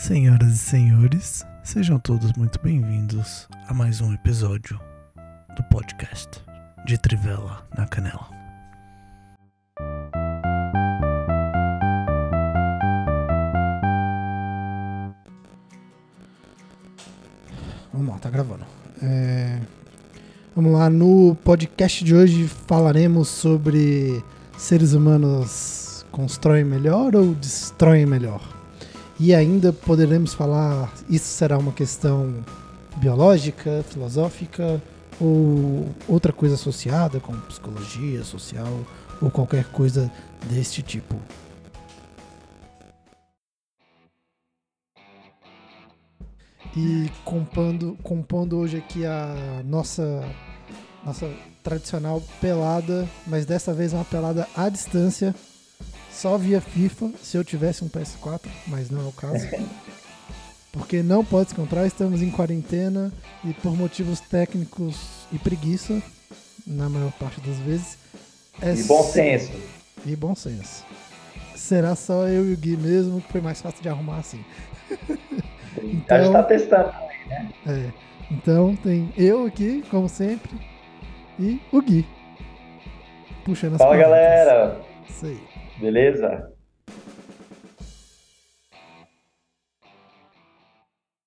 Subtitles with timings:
[0.00, 4.80] Senhoras e senhores, sejam todos muito bem-vindos a mais um episódio
[5.54, 6.42] do podcast
[6.86, 8.26] de Trivela na Canela.
[17.92, 18.64] Vamos lá, tá gravando.
[19.02, 19.60] É,
[20.56, 24.24] Vamos lá, no podcast de hoje falaremos sobre
[24.56, 28.59] seres humanos constroem melhor ou destroem melhor.
[29.22, 32.42] E ainda poderemos falar, isso será uma questão
[32.96, 34.82] biológica, filosófica
[35.20, 38.80] ou outra coisa associada, como psicologia social
[39.20, 40.10] ou qualquer coisa
[40.48, 41.14] deste tipo.
[46.74, 50.26] E compondo, compondo hoje aqui a nossa,
[51.04, 51.30] nossa
[51.62, 55.34] tradicional pelada, mas dessa vez uma pelada à distância,
[56.20, 59.46] só via FIFA, se eu tivesse um PS4, mas não é o caso.
[60.70, 63.10] Porque não pode se encontrar, estamos em quarentena
[63.42, 66.00] e por motivos técnicos e preguiça,
[66.66, 67.96] na maior parte das vezes.
[68.60, 69.50] É e bom senso.
[70.04, 70.84] E bom senso.
[71.56, 74.44] Será só eu e o Gui mesmo, que foi mais fácil de arrumar assim.
[75.82, 77.50] Então, a gente tá testando também, né?
[77.66, 77.92] É.
[78.30, 80.50] Então tem eu aqui, como sempre,
[81.38, 82.06] e o Gui.
[83.42, 84.20] Puxando as Fala perguntas.
[84.20, 84.80] galera!
[85.08, 85.49] Isso aí.
[85.80, 86.52] Beleza?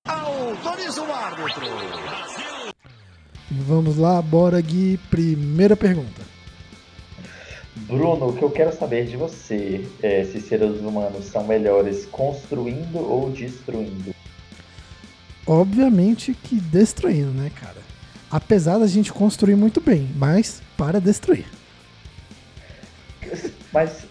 [0.06, 1.66] Autoriza o árbitro!
[3.50, 4.98] Vamos lá, bora Gui.
[5.10, 6.22] Primeira pergunta.
[7.76, 12.98] Bruno, o que eu quero saber de você é se seres humanos são melhores construindo
[12.98, 14.14] ou destruindo?
[15.46, 17.82] obviamente que destruindo, né, cara?
[18.30, 21.46] Apesar da gente construir muito bem, mas para destruir.
[23.72, 24.06] Mas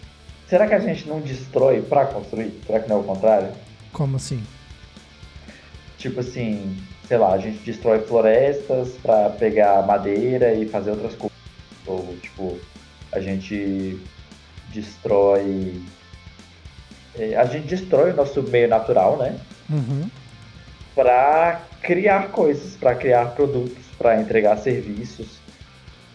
[0.48, 2.60] será que a gente não destrói para construir?
[2.66, 3.48] Será que não é o contrário?
[3.92, 4.42] Como assim?
[5.98, 11.38] Tipo assim, sei lá, a gente destrói florestas para pegar madeira e fazer outras coisas.
[11.86, 12.58] Ou tipo,
[13.12, 13.98] a gente
[14.72, 15.80] destrói.
[17.16, 19.38] É, a gente destrói o nosso meio natural, né?
[19.70, 20.10] Uhum
[20.94, 25.38] para criar coisas, para criar produtos, para entregar serviços,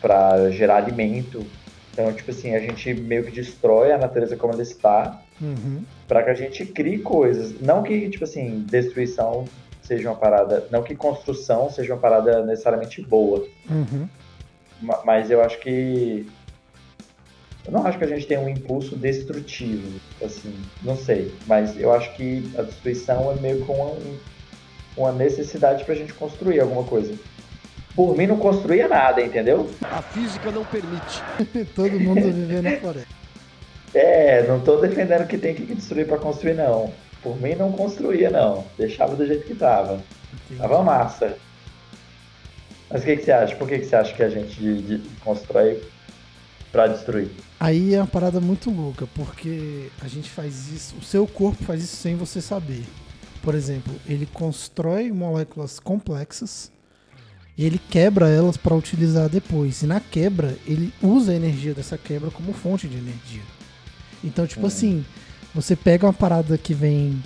[0.01, 1.45] para gerar alimento.
[1.99, 5.83] Então, tipo assim, a gente meio que destrói a natureza como ela está uhum.
[6.07, 7.59] para que a gente crie coisas.
[7.59, 9.43] Não que, tipo assim, destruição
[9.81, 10.65] seja uma parada.
[10.71, 13.45] Não que construção seja uma parada necessariamente boa.
[13.69, 14.07] Uhum.
[15.03, 16.25] Mas eu acho que.
[17.65, 21.33] Eu não acho que a gente tem um impulso destrutivo, assim, não sei.
[21.45, 24.17] Mas eu acho que a destruição é meio com um,
[24.95, 27.13] uma necessidade para a gente construir alguma coisa.
[27.95, 29.69] Por mim não construía nada, entendeu?
[29.83, 31.21] A física não permite.
[31.75, 33.19] Todo mundo viver na floresta.
[33.93, 36.93] É, não tô defendendo que tem que destruir para construir, não.
[37.21, 38.65] Por mim não construía, não.
[38.77, 40.01] Deixava do jeito que tava.
[40.45, 40.61] Entendi.
[40.61, 41.37] Tava massa.
[42.89, 43.55] Mas o que, que você acha?
[43.55, 45.81] Por que, que você acha que a gente de, de constrói
[46.71, 47.29] para destruir?
[47.59, 51.83] Aí é uma parada muito louca, porque a gente faz isso, o seu corpo faz
[51.83, 52.83] isso sem você saber.
[53.43, 56.71] Por exemplo, ele constrói moléculas complexas
[57.59, 59.81] e ele quebra elas para utilizar depois.
[59.81, 63.41] E na quebra, ele usa a energia dessa quebra como fonte de energia.
[64.23, 64.67] Então, tipo é.
[64.67, 65.03] assim,
[65.53, 67.21] você pega uma parada que vem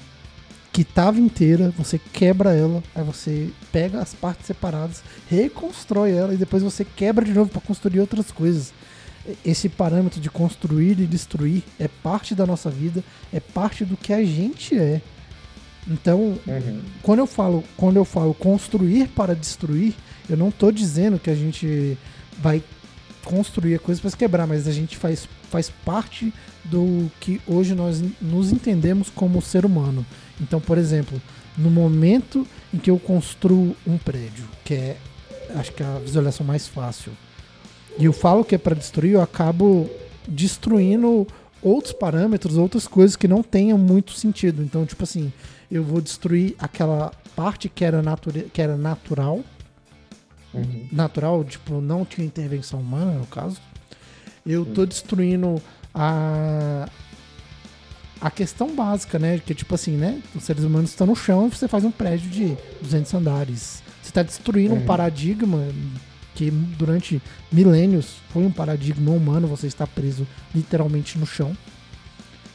[0.71, 6.37] que estava inteira, você quebra ela, aí você pega as partes separadas, reconstrói ela e
[6.37, 8.73] depois você quebra de novo para construir outras coisas.
[9.45, 14.11] Esse parâmetro de construir e destruir é parte da nossa vida, é parte do que
[14.11, 14.99] a gente é.
[15.87, 16.81] Então, uhum.
[17.03, 19.93] quando eu falo, quando eu falo construir para destruir,
[20.29, 21.97] eu não estou dizendo que a gente
[22.39, 22.63] vai
[23.23, 26.33] construir coisas para se quebrar, mas a gente faz, faz parte
[26.65, 30.05] do que hoje nós nos entendemos como ser humano.
[30.41, 31.21] Então, por exemplo,
[31.57, 34.97] no momento em que eu construo um prédio, que é
[35.55, 37.11] acho que é a visualização mais fácil,
[37.97, 39.89] e eu falo que é para destruir, eu acabo
[40.27, 41.27] destruindo
[41.61, 44.63] outros parâmetros, outras coisas que não tenham muito sentido.
[44.63, 45.31] Então, tipo assim,
[45.71, 48.49] eu vou destruir aquela parte que era, nature...
[48.51, 49.41] que era natural.
[50.53, 50.87] Uhum.
[50.91, 53.59] Natural, tipo, não tinha intervenção humana, no caso.
[54.45, 55.61] Eu tô destruindo
[55.93, 56.87] a
[58.23, 59.37] a questão básica, né?
[59.45, 60.21] Que tipo assim, né?
[60.33, 63.83] Os seres humanos estão no chão e você faz um prédio de 200 andares.
[64.01, 64.81] Você está destruindo uhum.
[64.81, 65.67] um paradigma
[66.33, 67.21] que durante
[67.51, 69.45] milênios foi um paradigma humano.
[69.47, 71.55] Você está preso literalmente no chão.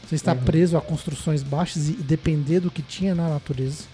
[0.06, 0.42] Você está uhum.
[0.42, 3.84] preso a construções baixas e depender do que tinha na natureza.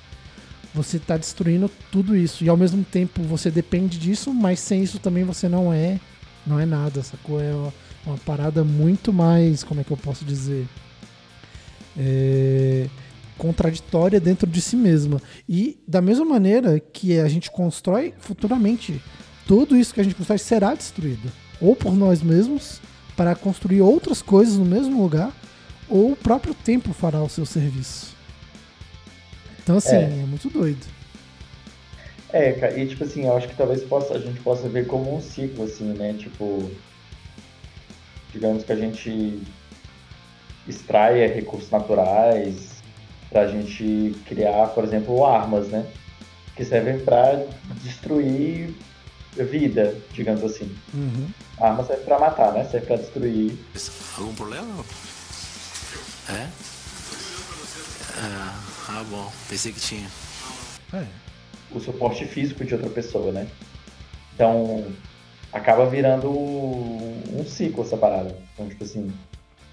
[0.75, 2.45] Você está destruindo tudo isso.
[2.45, 6.01] E ao mesmo tempo você depende disso, mas sem isso também você não é
[6.47, 7.41] não é nada, sacou?
[7.41, 7.73] É uma,
[8.07, 10.67] uma parada muito mais, como é que eu posso dizer?
[11.97, 12.87] É,
[13.39, 15.21] contraditória dentro de si mesma.
[15.49, 19.01] E da mesma maneira que a gente constrói futuramente,
[19.47, 21.33] tudo isso que a gente constrói será destruído.
[21.61, 22.81] Ou por nós mesmos,
[23.17, 25.33] para construir outras coisas no mesmo lugar,
[25.89, 28.15] ou o próprio tempo fará o seu serviço.
[29.65, 30.87] Então, assim, é, é muito doido.
[32.31, 35.21] É, e tipo assim, eu acho que talvez possa, a gente possa ver como um
[35.21, 36.15] ciclo, assim, né?
[36.19, 36.71] Tipo,
[38.31, 39.41] digamos que a gente
[40.69, 42.83] extraia recursos naturais
[43.31, 45.87] para a gente criar, por exemplo, armas, né?
[46.55, 47.47] Que servem para
[47.83, 48.75] destruir
[49.37, 50.77] vida, digamos assim.
[50.93, 51.29] Uhum.
[51.59, 52.65] A arma serve para matar, né?
[52.65, 53.57] Serve para destruir.
[54.19, 54.85] Algum problema?
[56.29, 56.74] É?
[59.11, 59.31] Bom.
[59.49, 60.09] Pensei que tinha.
[60.93, 61.05] É.
[61.71, 63.47] O suporte físico de outra pessoa, né?
[64.35, 64.85] Então,
[65.53, 68.37] acaba virando um ciclo essa parada.
[68.53, 69.13] Então, tipo assim,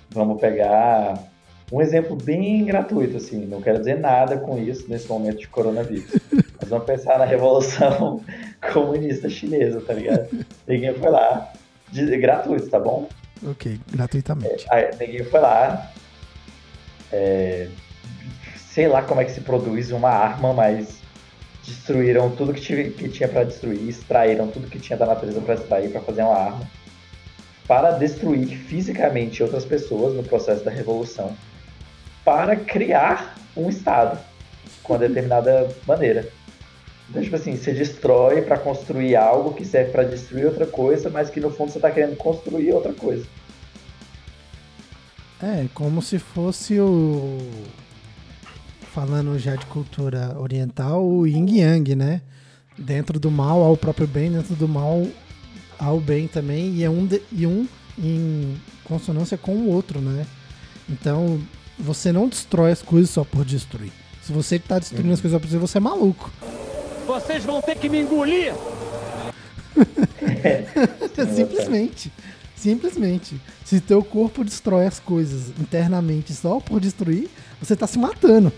[0.09, 1.31] vamos pegar
[1.71, 6.11] um exemplo bem gratuito, assim, não quero dizer nada com isso nesse momento de coronavírus.
[6.59, 8.21] Mas vamos pensar na revolução
[8.73, 10.27] comunista chinesa, tá ligado?
[10.67, 11.51] Ninguém foi lá,
[11.89, 13.07] de, gratuito, tá bom?
[13.43, 14.67] Ok, gratuitamente.
[14.69, 15.91] É, ninguém foi lá,
[17.11, 17.69] é,
[18.73, 20.99] sei lá como é que se produz uma arma, mas
[21.65, 25.55] destruíram tudo que, tive, que tinha para destruir, extraíram tudo que tinha da natureza para
[25.55, 26.69] extrair para fazer uma arma,
[27.67, 31.35] para destruir fisicamente outras pessoas no processo da revolução,
[32.23, 34.17] para criar um estado
[34.81, 36.29] com uma determinada maneira.
[37.09, 41.29] Então, tipo assim, você destrói para construir algo que serve para destruir outra coisa, mas
[41.29, 43.25] que no fundo você está querendo construir outra coisa.
[45.43, 47.37] É, como se fosse o
[48.93, 52.21] falando já de cultura oriental, o yin yang, né?
[52.77, 55.07] Dentro do mal ao próprio bem, dentro do mal
[55.79, 57.67] ao bem também, e é um, de, e um
[57.97, 60.25] em consonância com o outro, né?
[60.89, 61.41] Então,
[61.79, 63.91] você não destrói as coisas só por destruir.
[64.21, 65.13] Se você está destruindo uhum.
[65.13, 66.31] as coisas só por destruir, você é maluco.
[67.07, 68.53] Vocês vão ter que me engolir!
[71.35, 72.11] Simplesmente.
[72.55, 73.41] Simplesmente.
[73.65, 77.29] Se teu corpo destrói as coisas internamente só por destruir,
[77.59, 78.51] você está se matando.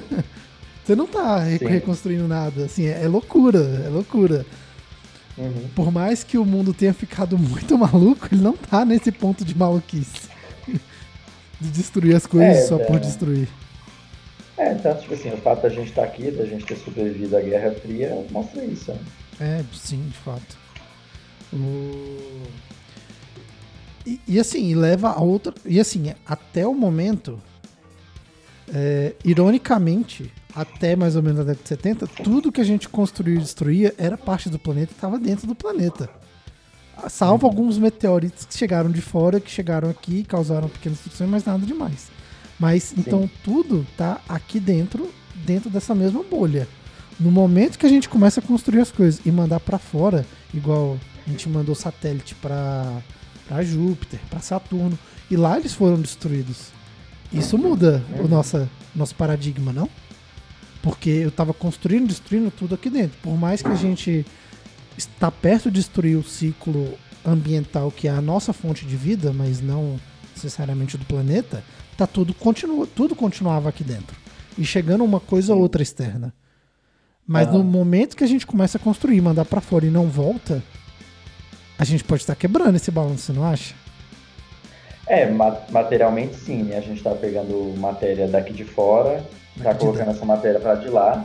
[0.84, 1.64] Você não tá Sim.
[1.66, 2.64] reconstruindo nada.
[2.64, 4.44] Assim, é, é loucura, é loucura.
[5.38, 5.68] Uhum.
[5.74, 9.56] Por mais que o mundo tenha ficado muito maluco, ele não tá nesse ponto de
[9.56, 10.28] maluquice.
[11.60, 12.84] de destruir as coisas é, só é.
[12.84, 13.48] por destruir.
[14.58, 17.36] É, então, tipo assim, o fato da gente estar tá aqui, da gente ter sobrevivido
[17.36, 18.92] à Guerra Fria, mostra isso.
[18.92, 18.98] Né?
[19.40, 20.58] É, sim, de fato.
[21.52, 22.42] O...
[24.06, 25.54] E, e assim, leva a outra.
[25.64, 27.40] E assim, até o momento,
[28.72, 33.36] é, ironicamente, até mais ou menos a década de 70, tudo que a gente construiu
[33.36, 36.08] e destruía era parte do planeta e estava dentro do planeta.
[37.08, 37.52] Salvo uhum.
[37.52, 41.66] alguns meteoritos que chegaram de fora, que chegaram aqui e causaram pequenas destruições, mas nada
[41.66, 42.10] demais.
[42.58, 46.68] Mas então tudo tá aqui dentro, dentro dessa mesma bolha.
[47.18, 50.98] No momento que a gente começa a construir as coisas e mandar para fora, igual
[51.26, 53.02] a gente mandou satélite para
[53.62, 54.98] Júpiter, para Saturno,
[55.30, 56.72] e lá eles foram destruídos.
[57.32, 59.88] Isso muda o nosso, nosso paradigma, não?
[60.82, 63.16] Porque eu estava construindo, destruindo tudo aqui dentro.
[63.22, 64.26] Por mais que a gente
[64.96, 66.92] está perto de destruir o ciclo
[67.24, 69.98] ambiental, que é a nossa fonte de vida, mas não
[70.34, 71.64] necessariamente do planeta,
[71.96, 74.16] tá tudo continua, tudo continuava aqui dentro.
[74.58, 76.34] E chegando uma coisa ou outra externa.
[77.26, 80.62] Mas no momento que a gente começa a construir, mandar para fora e não volta,
[81.78, 83.74] a gente pode estar quebrando esse balanço, você não acha?
[85.06, 85.26] É,
[85.70, 86.78] materialmente sim, né?
[86.78, 89.24] A gente está pegando matéria daqui de fora,
[89.56, 91.24] está colocando essa matéria para de lá,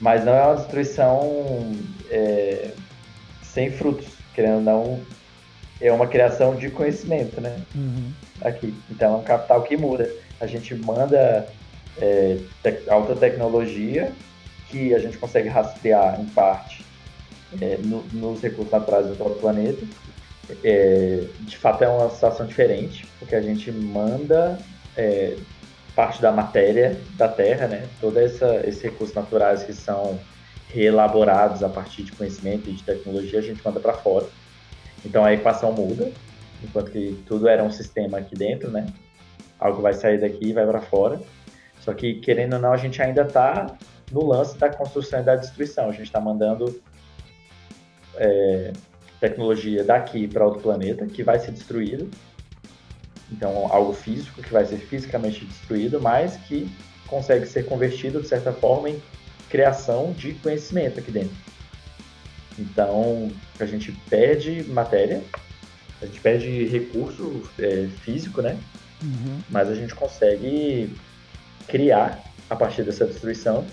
[0.00, 1.76] mas não é uma destruição
[2.10, 2.70] é,
[3.42, 5.00] sem frutos, querendo ou não,
[5.80, 7.60] é uma criação de conhecimento, né?
[7.74, 8.12] Uhum.
[8.40, 8.74] Aqui.
[8.90, 10.10] Então é um capital que muda.
[10.40, 11.46] A gente manda
[12.00, 14.10] é, te alta tecnologia
[14.68, 16.84] que a gente consegue rastrear em parte
[17.60, 19.86] é, no, nos recursos naturais do próprio planeta
[20.64, 24.58] é, de fato é uma situação diferente, porque a gente manda
[24.96, 25.36] é,
[25.94, 27.88] parte da matéria da Terra, né?
[28.00, 30.18] Todos esses recursos naturais que são
[30.68, 34.26] reelaborados a partir de conhecimento e de tecnologia, a gente manda para fora.
[35.04, 36.10] Então a equação muda,
[36.62, 38.86] enquanto que tudo era um sistema aqui dentro, né?
[39.58, 41.20] Algo vai sair daqui e vai para fora.
[41.80, 43.76] Só que, querendo ou não, a gente ainda está
[44.12, 45.88] no lance da construção e da destruição.
[45.88, 46.80] A gente está mandando
[48.16, 48.72] é,
[49.20, 52.08] tecnologia daqui para outro planeta que vai ser destruído.
[53.30, 56.70] Então, algo físico que vai ser fisicamente destruído, mas que
[57.06, 59.02] consegue ser convertido de certa forma em
[59.48, 61.36] criação de conhecimento aqui dentro.
[62.58, 65.22] Então, a gente perde matéria,
[66.02, 68.58] a gente perde recurso é, físico, né?
[69.02, 69.40] Uhum.
[69.48, 70.94] Mas a gente consegue
[71.66, 73.64] criar, a partir dessa destruição,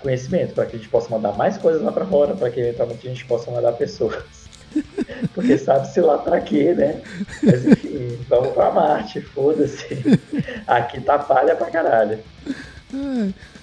[0.00, 3.06] conhecimento, para que a gente possa mandar mais coisas lá para fora, para que eventualmente
[3.06, 4.41] a gente possa mandar pessoas.
[5.34, 7.00] Porque sabe-se lá para quê, né?
[7.42, 10.20] Mas enfim, vamos para Marte, foda-se.
[10.66, 12.18] Aqui tá palha pra caralho.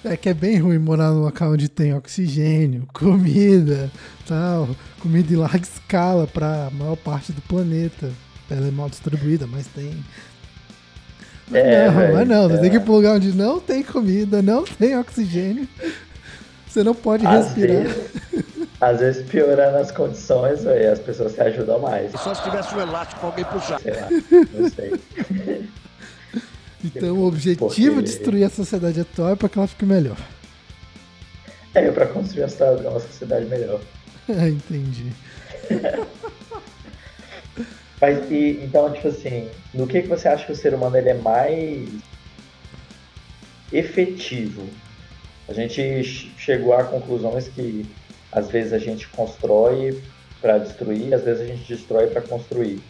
[0.04, 3.90] É, é que é bem ruim morar num local onde tem oxigênio, comida,
[4.26, 8.10] tal, comida em larga escala para a maior parte do planeta.
[8.50, 10.04] Ela é mal distribuída, mas tem.
[11.52, 12.58] É, não, véio, mas não, você é.
[12.58, 15.68] tem que ir pra um lugar onde não tem comida, não tem oxigênio.
[16.66, 17.82] Você não pode Às respirar.
[17.82, 17.96] vezes,
[18.80, 22.12] às vezes piorando as condições, véio, as pessoas se ajudam mais.
[22.12, 23.80] Só se tivesse um elástico pra alguém puxar.
[23.80, 24.08] Sei lá,
[24.54, 25.70] não sei.
[26.82, 30.16] Então o objetivo Porque- de destruir a sociedade atual é para que ela fique melhor.
[31.74, 33.82] É para construir uma sociedade melhor.
[34.26, 35.12] Entendi.
[38.00, 41.10] Mas e, então, tipo assim, no que, que você acha que o ser humano ele
[41.10, 41.86] é mais
[43.70, 44.66] efetivo?
[45.48, 47.84] A gente ch- chegou a conclusões que
[48.32, 50.02] às vezes a gente constrói
[50.40, 52.80] para destruir, às vezes a gente destrói para construir.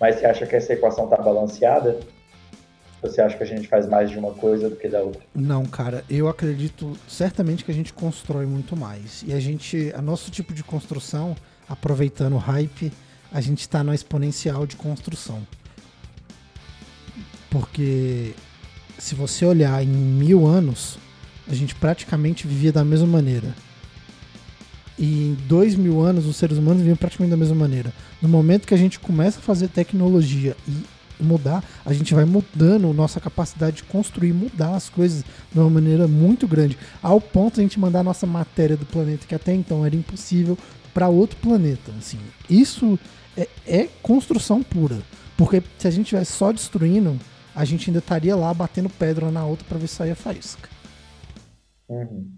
[0.00, 1.98] Mas você acha que essa equação está balanceada?
[3.02, 5.20] Você acha que a gente faz mais de uma coisa do que da outra?
[5.34, 9.22] Não, cara, eu acredito certamente que a gente constrói muito mais.
[9.26, 11.36] E a gente, a nosso tipo de construção,
[11.68, 12.92] aproveitando o hype,
[13.32, 15.46] a gente está no exponencial de construção.
[17.50, 18.34] Porque
[18.98, 20.98] se você olhar em mil anos,
[21.46, 23.54] a gente praticamente vivia da mesma maneira.
[24.98, 27.92] E dois mil anos, os seres humanos viviam praticamente da mesma maneira.
[28.20, 30.72] No momento que a gente começa a fazer tecnologia e
[31.22, 36.06] mudar, a gente vai mudando nossa capacidade de construir, mudar as coisas de uma maneira
[36.08, 39.84] muito grande, ao ponto de a gente mandar nossa matéria do planeta que até então
[39.84, 40.56] era impossível
[40.92, 41.92] para outro planeta.
[41.98, 42.98] Assim, isso
[43.36, 44.98] é, é construção pura,
[45.36, 47.18] porque se a gente estivesse só destruindo,
[47.54, 50.68] a gente ainda estaria lá batendo pedra na outra para ver se saia faísca.
[51.88, 52.30] Uhum.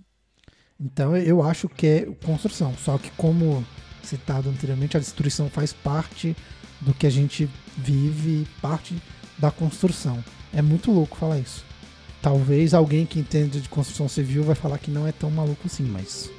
[0.81, 2.75] Então eu acho que é construção.
[2.83, 3.65] Só que como
[4.03, 6.35] citado anteriormente, a destruição faz parte
[6.81, 8.95] do que a gente vive, parte
[9.39, 10.23] da construção.
[10.55, 11.65] É muito louco falar isso.
[12.23, 15.85] Talvez alguém que entende de construção civil vai falar que não é tão maluco assim,
[15.85, 16.31] mas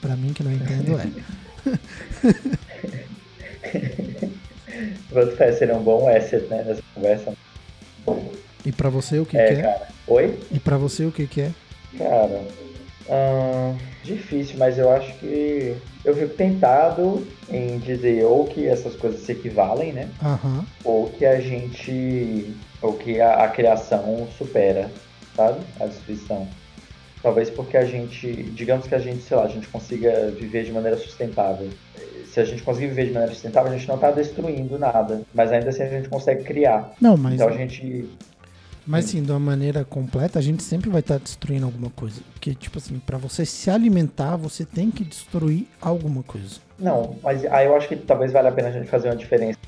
[0.00, 1.08] Pra mim que não entendo é.
[5.10, 7.34] Quanto fé seria um bom asset, né, nessa conversa.
[8.64, 9.62] E pra você o que, É, que é?
[9.62, 9.88] cara.
[10.06, 10.38] Oi?
[10.52, 11.52] E pra você o que, que é?
[11.96, 12.46] Cara,
[13.08, 19.20] ahn, difícil, mas eu acho que eu fico tentado em dizer ou que essas coisas
[19.20, 20.08] se equivalem, né?
[20.22, 20.64] Aham.
[20.84, 22.54] Ou que a gente.
[22.80, 24.90] Ou que a, a criação supera,
[25.34, 25.60] sabe?
[25.80, 26.46] A destruição.
[27.22, 28.32] Talvez porque a gente.
[28.54, 31.68] Digamos que a gente, sei lá, a gente consiga viver de maneira sustentável.
[32.32, 35.22] Se a gente conseguir viver de maneira sustentável, a gente não está destruindo nada.
[35.34, 36.92] Mas ainda assim a gente consegue criar.
[37.00, 38.08] Não, mas, Então a gente.
[38.88, 42.20] Mas assim, de uma maneira completa, a gente sempre vai estar destruindo alguma coisa.
[42.32, 46.56] Porque, tipo assim, pra você se alimentar, você tem que destruir alguma coisa.
[46.78, 49.58] Não, mas aí eu acho que talvez valha a pena a gente fazer uma diferença.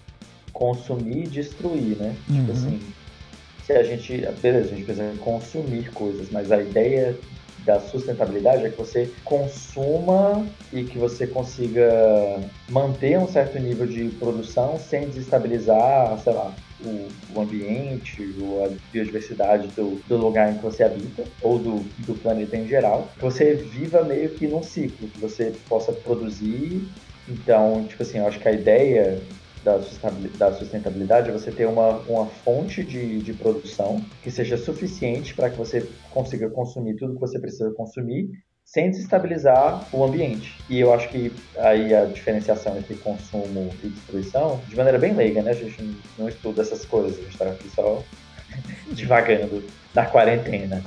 [0.52, 2.14] Consumir e destruir, né?
[2.26, 2.52] Tipo Uhum.
[2.52, 2.80] assim,
[3.66, 4.26] se a gente.
[4.42, 7.16] Beleza, a gente precisa consumir coisas, mas a ideia
[7.64, 14.04] da sustentabilidade é que você consuma e que você consiga manter um certo nível de
[14.18, 20.56] produção sem desestabilizar, sei lá, o, o ambiente, ou a biodiversidade do, do lugar em
[20.56, 23.14] que você habita, ou do, do planeta em geral.
[23.18, 26.88] Que você viva meio que num ciclo, que você possa produzir.
[27.26, 29.26] Então, tipo assim, eu acho que a ideia
[29.62, 34.56] da sustentabil- da sustentabilidade é você ter uma, uma fonte de, de produção que seja
[34.56, 38.30] suficiente para que você consiga consumir tudo que você precisa consumir
[38.70, 40.56] sem desestabilizar o ambiente.
[40.68, 45.42] E eu acho que aí a diferenciação entre consumo e destruição, de maneira bem leiga,
[45.42, 45.50] né?
[45.50, 48.00] A gente não- estuda essas coisas, a gente está aqui só
[48.92, 50.80] divagando na quarentena.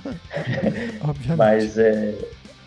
[1.04, 1.38] Obviamente.
[1.38, 2.16] Mas é,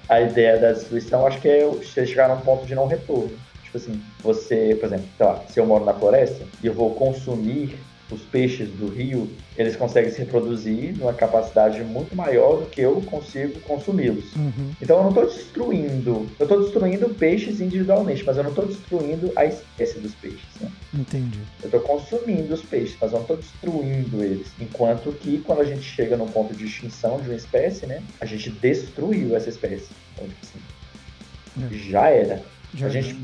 [0.07, 3.35] a ideia da destruição, acho que é você chegar num ponto de não retorno.
[3.65, 6.95] Tipo assim, você, por exemplo, sei lá, se eu moro na floresta e eu vou
[6.95, 7.79] consumir
[8.11, 13.01] os peixes do rio, eles conseguem se reproduzir numa capacidade muito maior do que eu
[13.03, 14.35] consigo consumi-los.
[14.37, 14.71] Uhum.
[14.81, 19.33] Então eu não estou destruindo, eu estou destruindo peixes individualmente, mas eu não estou destruindo
[19.35, 20.45] a espécie dos peixes.
[20.61, 20.71] Né?
[20.95, 21.41] Entendi.
[21.63, 24.49] Eu estou consumindo os peixes, mas eu não estou destruindo eles.
[24.61, 28.27] Enquanto que quando a gente chega num ponto de extinção de uma espécie, né, a
[28.27, 29.89] gente destruiu essa espécie.
[30.15, 30.61] Então, tipo assim,
[31.75, 31.91] É.
[31.91, 32.43] já era.
[32.77, 33.17] Já a gente,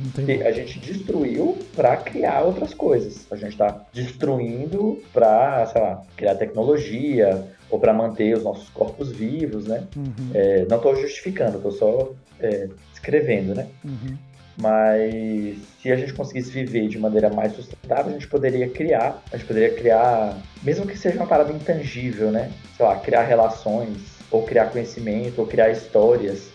[0.45, 3.27] a gente destruiu para criar outras coisas.
[3.31, 9.13] A gente está destruindo para, sei lá, criar tecnologia ou para manter os nossos corpos
[9.13, 9.87] vivos, né?
[9.95, 10.31] Uhum.
[10.33, 13.67] É, não estou justificando, estou só é, escrevendo, né?
[13.85, 14.17] Uhum.
[14.57, 19.37] Mas se a gente conseguisse viver de maneira mais sustentável, a gente poderia criar, a
[19.37, 22.51] gente poderia criar, mesmo que seja uma parada intangível, né?
[22.77, 23.99] Sei lá, criar relações,
[24.31, 26.51] ou criar conhecimento, ou criar histórias.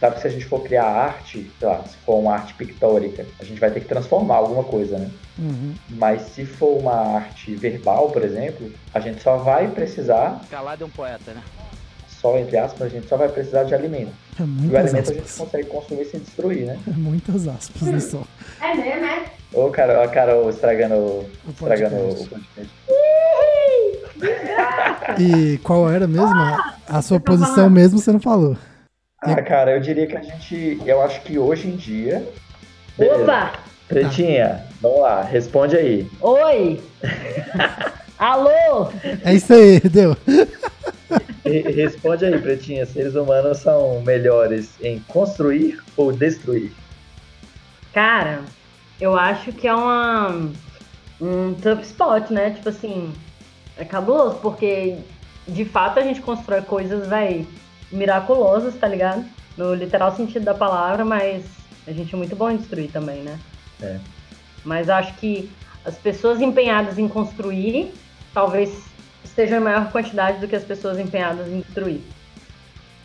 [0.00, 3.26] Sabe que se a gente for criar arte, sei lá, se for uma arte pictórica,
[3.38, 5.10] a gente vai ter que transformar alguma coisa, né?
[5.38, 5.74] Uhum.
[5.90, 10.86] Mas se for uma arte verbal, por exemplo, a gente só vai precisar, Calado é
[10.86, 11.42] um poeta, né?
[12.08, 14.12] só entre aspas, a gente só vai precisar de alimento.
[14.38, 15.38] É E o alimento a gente aspas.
[15.38, 16.78] consegue consumir sem destruir, né?
[16.86, 18.26] É muitas aspas nisso.
[18.60, 19.24] É mesmo, é?
[19.52, 22.72] Ô, cara, a Carol estragando, O estragando o podcast.
[25.18, 26.28] E qual era mesmo?
[26.28, 28.56] A, a sua posição mesmo você não falou.
[29.20, 30.80] Ah, cara, eu diria que a gente.
[30.86, 32.26] Eu acho que hoje em dia.
[32.96, 33.22] Beleza.
[33.22, 33.52] Opa!
[33.86, 36.08] Pretinha, vamos lá, responde aí.
[36.20, 36.80] Oi!
[38.18, 38.88] Alô!
[39.24, 40.16] É isso aí, deu.
[41.44, 42.86] Re- responde aí, Pretinha.
[42.86, 46.72] Seres humanos são melhores em construir ou destruir?
[47.92, 48.40] Cara,
[49.00, 50.28] eu acho que é uma,
[51.20, 52.50] um tough spot, né?
[52.50, 53.12] Tipo assim,
[53.76, 54.96] é cabuloso, porque
[55.48, 57.44] de fato a gente constrói coisas, véi,
[57.90, 59.24] miraculosas, tá ligado?
[59.56, 61.44] No literal sentido da palavra, mas
[61.86, 63.38] a gente é muito bom em destruir também, né?
[63.82, 63.98] É.
[64.64, 65.50] Mas acho que
[65.84, 67.92] as pessoas empenhadas em construir
[68.32, 68.70] talvez
[69.24, 72.00] estejam em maior quantidade do que as pessoas empenhadas em destruir.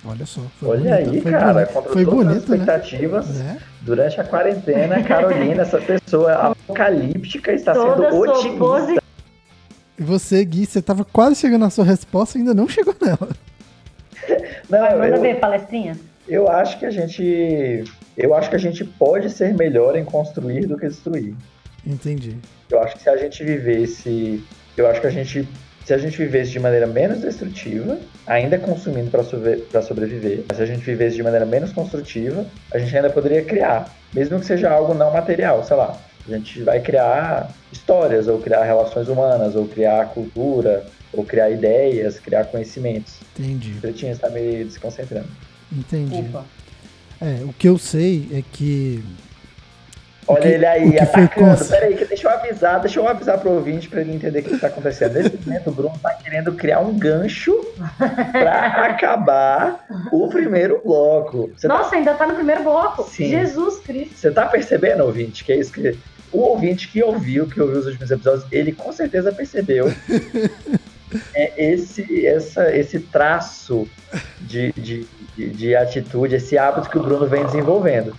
[0.07, 0.41] Olha só.
[0.59, 1.73] Foi Olha bonito, aí, foi cara, bonito.
[1.73, 2.57] contra Foi todas as bonito, né?
[2.57, 3.41] expectativas.
[3.41, 3.57] É.
[3.81, 8.57] Durante a quarentena, Carolina, essa pessoa apocalíptica, está Toda sendo otimista.
[8.57, 8.99] pose
[9.97, 13.29] E você, Gui, você tava quase chegando na sua resposta e ainda não chegou nela.
[14.69, 15.97] Não, Manda eu, ver, palestrinha.
[16.27, 17.83] eu acho que a gente.
[18.17, 21.35] Eu acho que a gente pode ser melhor em construir do que destruir.
[21.85, 22.37] Entendi.
[22.71, 24.43] Eu acho que se a gente vivesse.
[24.75, 25.47] Eu acho que a gente.
[25.85, 30.65] Se a gente vivesse de maneira menos destrutiva, ainda consumindo para sobreviver, mas se a
[30.65, 32.43] gente vivesse de maneira menos construtiva,
[32.73, 35.95] a gente ainda poderia criar, mesmo que seja algo não material, sei lá.
[36.27, 40.83] A gente vai criar histórias, ou criar relações humanas, ou criar cultura,
[41.15, 43.15] ou criar ideias, criar conhecimentos.
[43.37, 43.71] Entendi.
[43.77, 45.27] O Pretinho está me desconcentrando.
[45.71, 46.15] Entendi.
[46.29, 46.43] Ufa.
[47.21, 49.03] É, o que eu sei é que.
[50.27, 51.55] Olha que- ele aí, foi atacando.
[51.57, 54.43] cons- Peraí, que deixa eu avisar, deixa eu avisar pro ouvinte pra ele entender o
[54.43, 55.13] que tá acontecendo.
[55.13, 57.53] Nesse momento, o Bruno tá querendo criar um gancho
[58.31, 61.51] pra acabar o primeiro bloco.
[61.55, 63.03] Você tá, Nossa, ainda tá no primeiro bloco.
[63.07, 63.29] Sim.
[63.29, 64.15] Jesus Cristo.
[64.17, 65.95] você tá percebendo, ouvinte, que é isso que.
[66.31, 69.93] O ouvinte que ouviu, que ouviu os últimos episódios, ele com certeza percebeu
[71.33, 73.87] é esse, essa, esse traço
[74.41, 78.15] de, de, de, de atitude, esse hábito que o Bruno vem desenvolvendo.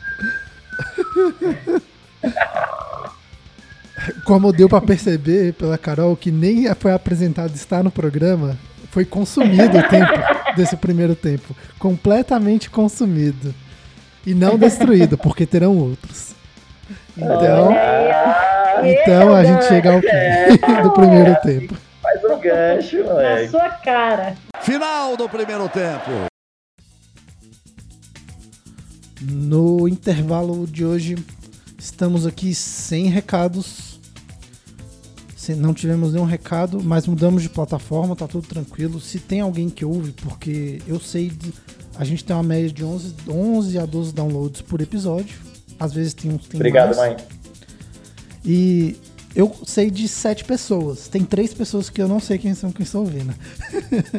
[4.24, 8.56] Como deu pra perceber pela Carol que nem foi apresentado estar no programa,
[8.90, 10.12] foi consumido o tempo
[10.56, 11.54] desse primeiro tempo.
[11.78, 13.54] Completamente consumido.
[14.24, 16.34] E não destruído, porque terão outros.
[17.16, 17.72] Então,
[18.84, 21.74] então a gente chega ao fim do primeiro tempo.
[22.46, 24.36] Gancho, Na sua cara.
[24.62, 26.10] Final do primeiro tempo.
[29.22, 31.16] No intervalo de hoje,
[31.78, 33.98] estamos aqui sem recados.
[35.36, 39.00] Se- Não tivemos nenhum recado, mas mudamos de plataforma, tá tudo tranquilo.
[39.00, 41.52] Se tem alguém que ouve, porque eu sei, de-
[41.98, 45.38] a gente tem uma média de 11, 11 a 12 downloads por episódio.
[45.78, 47.16] Às vezes tem uns tem Obrigado, mais.
[47.16, 47.26] mãe.
[48.44, 48.96] E
[49.36, 51.08] eu sei de sete pessoas.
[51.08, 53.34] Tem três pessoas que eu não sei quem são quem estão ouvindo.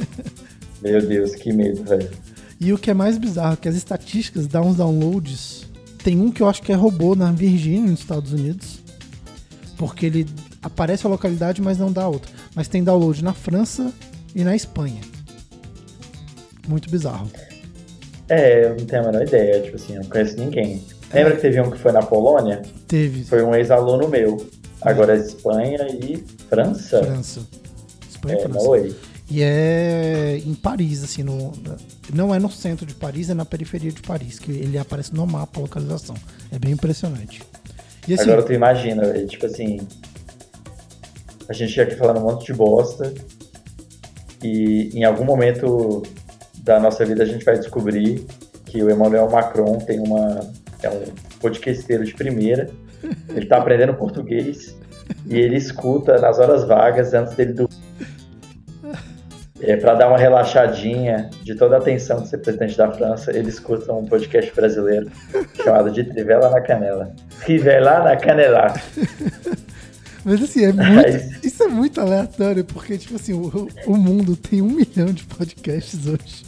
[0.80, 2.12] Meu Deus, que medo, velho.
[2.60, 5.65] E o que é mais bizarro é que as estatísticas dão uns downloads.
[6.03, 8.80] Tem um que eu acho que é robô na Virgínia, nos Estados Unidos.
[9.75, 10.27] Porque ele
[10.62, 12.32] aparece a localidade, mas não dá outra.
[12.53, 13.91] Mas tem download na França
[14.36, 15.01] e na Espanha.
[16.67, 17.27] Muito bizarro.
[18.30, 20.84] É, eu não tenho a menor ideia, tipo assim, eu não conheço ninguém.
[21.12, 22.62] Lembra que teve um que foi na Polônia?
[22.88, 24.45] Teve Foi um ex-aluno meu.
[24.82, 27.04] Agora é Espanha e França.
[27.04, 27.42] França.
[28.10, 28.60] Espanha e É, França.
[28.60, 28.96] não oi.
[29.30, 31.52] E é em Paris, assim, no,
[32.13, 35.28] não é no centro de Paris, é na periferia de Paris, que ele aparece no
[35.28, 36.16] mapa a localização.
[36.52, 37.44] É bem impressionante.
[38.08, 39.80] E assim, Agora tu imagina, velho, tipo assim.
[41.50, 43.13] A gente aqui falando um monte de bosta.
[44.44, 46.04] E em algum momento
[46.63, 48.26] da nossa vida a gente vai descobrir
[48.66, 50.40] que o Emmanuel Macron tem uma.
[50.84, 51.04] é um
[51.42, 52.70] podcasteiro de primeira.
[53.29, 54.77] Ele tá aprendendo português
[55.25, 57.75] e ele escuta nas horas vagas antes dele dormir.
[59.60, 63.49] É, para dar uma relaxadinha de toda a tensão de ser presidente da França, ele
[63.49, 65.10] escuta um podcast brasileiro
[65.63, 67.12] chamado de Trivela na Canela.
[67.43, 68.73] Trivela na Canela.
[70.23, 74.62] Mas assim, é muito, isso é muito aleatório, porque, tipo assim, o, o mundo tem
[74.62, 76.45] um milhão de podcasts hoje.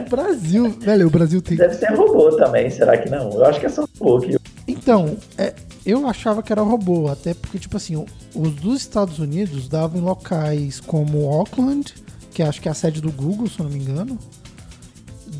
[0.00, 1.56] O Brasil, velho, o Brasil tem.
[1.56, 3.30] Deve ser robô também, será que não?
[3.32, 4.36] Eu acho que é só robô que.
[4.66, 8.02] Então, é, eu achava que era robô, até porque, tipo assim,
[8.34, 11.92] os dos Estados Unidos davam em locais como Auckland,
[12.32, 14.18] que acho que é a sede do Google, se eu não me engano.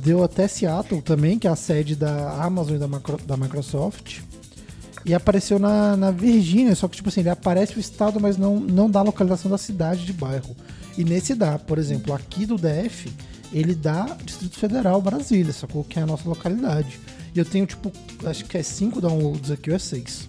[0.03, 4.21] Deu até Seattle também, que é a sede da Amazon e da, Macro- da Microsoft.
[5.07, 8.59] E apareceu na, na Virgínia, só que, tipo assim, ele aparece o estado, mas não,
[8.61, 10.55] não dá a localização da cidade de bairro.
[10.97, 13.11] E nesse dá, por exemplo, aqui do DF,
[13.53, 15.85] ele dá Distrito Federal, Brasília, sacou?
[15.85, 16.99] Que é a nossa localidade.
[17.35, 17.91] E eu tenho, tipo,
[18.25, 20.29] acho que é 5 downloads aqui ou é 6.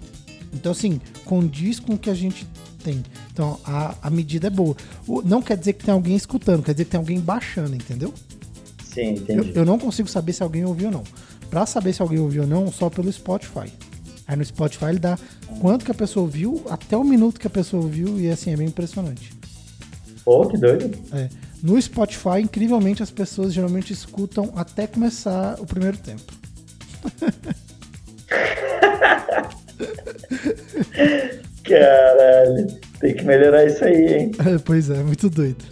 [0.53, 2.47] Então, assim, condiz com o que a gente
[2.83, 3.03] tem.
[3.31, 4.75] Então, a, a medida é boa.
[5.07, 8.13] O- não quer dizer que tem alguém escutando, quer dizer que tem alguém baixando, entendeu?
[8.83, 9.51] Sim, Eu, entendi.
[9.55, 11.03] eu não consigo saber se alguém ouviu ou não.
[11.49, 13.71] Pra saber se alguém ouviu ou não, só pelo Spotify.
[14.27, 15.19] Aí no Spotify ele dá
[15.61, 18.55] quanto que a pessoa ouviu, até o minuto que a pessoa ouviu, e assim, é
[18.57, 19.31] bem impressionante.
[20.23, 20.97] Pô, que doido.
[21.11, 21.29] É.
[21.61, 26.33] No Spotify, incrivelmente, as pessoas geralmente escutam até começar o primeiro tempo.
[31.63, 32.67] Caralho.
[32.99, 34.31] Tem que melhorar isso aí, hein?
[34.65, 35.63] pois é, muito doido.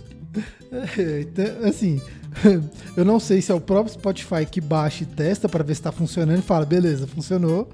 [0.97, 2.01] É, Então, assim,
[2.97, 5.81] eu não sei se é o próprio Spotify que baixa e testa pra ver se
[5.81, 7.69] tá funcionando e fala, beleza, funcionou.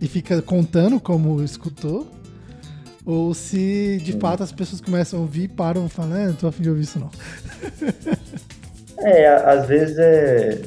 [0.00, 2.10] E fica contando como escutou.
[3.04, 6.34] Ou se de fato as pessoas começam a ouvir e param e falam, é, não
[6.34, 7.10] tô afim de ouvir isso não.
[9.04, 10.62] É, às vezes é.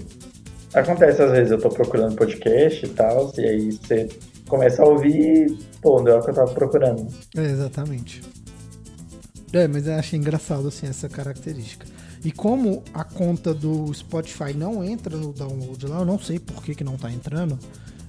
[0.75, 4.09] Acontece, às vezes eu tô procurando podcast e tal, e aí você
[4.47, 7.07] começa a ouvir pô, não é o que eu tava procurando.
[7.37, 8.21] É, exatamente.
[9.53, 11.85] É, mas eu achei engraçado assim essa característica.
[12.23, 16.63] E como a conta do Spotify não entra no download lá, eu não sei por
[16.63, 17.57] que, que não tá entrando.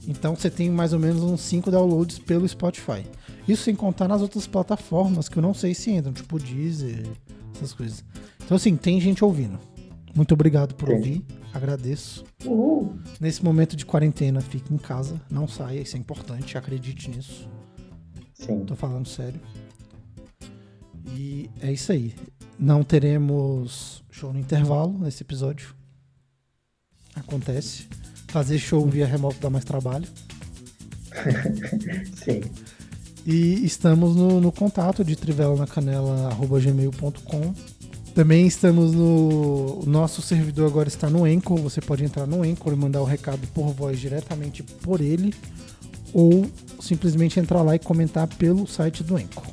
[0.08, 3.04] Então você tem mais ou menos uns 5 downloads pelo Spotify.
[3.46, 7.06] Isso sem contar nas outras plataformas que eu não sei se entram, tipo Deezer,
[7.54, 8.02] essas coisas.
[8.42, 9.58] Então assim, tem gente ouvindo.
[10.14, 11.08] Muito obrigado por Entendi.
[11.08, 11.24] ouvir,
[11.56, 12.24] agradeço.
[12.44, 12.96] Uhul.
[13.20, 17.48] Nesse momento de quarentena, fique em casa, não saia, isso é importante, acredite nisso.
[18.34, 18.64] Sim.
[18.64, 19.40] Tô falando sério.
[21.14, 22.14] E é isso aí.
[22.58, 25.74] Não teremos show no intervalo nesse episódio.
[27.14, 27.86] Acontece.
[28.28, 30.06] Fazer show via remoto dá mais trabalho.
[32.24, 32.42] Sim.
[33.24, 37.54] E estamos no, no contato de trivela na canela@gmail.com.
[38.16, 41.58] Também estamos no nosso servidor agora está no Anchor.
[41.58, 45.34] Você pode entrar no Anchor e mandar o recado por voz diretamente por ele
[46.14, 46.50] ou
[46.80, 49.44] simplesmente entrar lá e comentar pelo site do Anchor.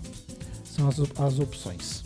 [0.63, 2.06] São as, as opções.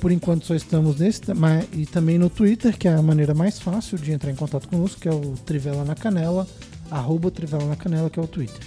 [0.00, 3.58] Por enquanto só estamos nesse mas, e também no Twitter, que é a maneira mais
[3.58, 6.48] fácil de entrar em contato conosco, que é o Trivela na Canela,
[6.90, 8.60] arroba Trivela na Canela, que é o Twitter.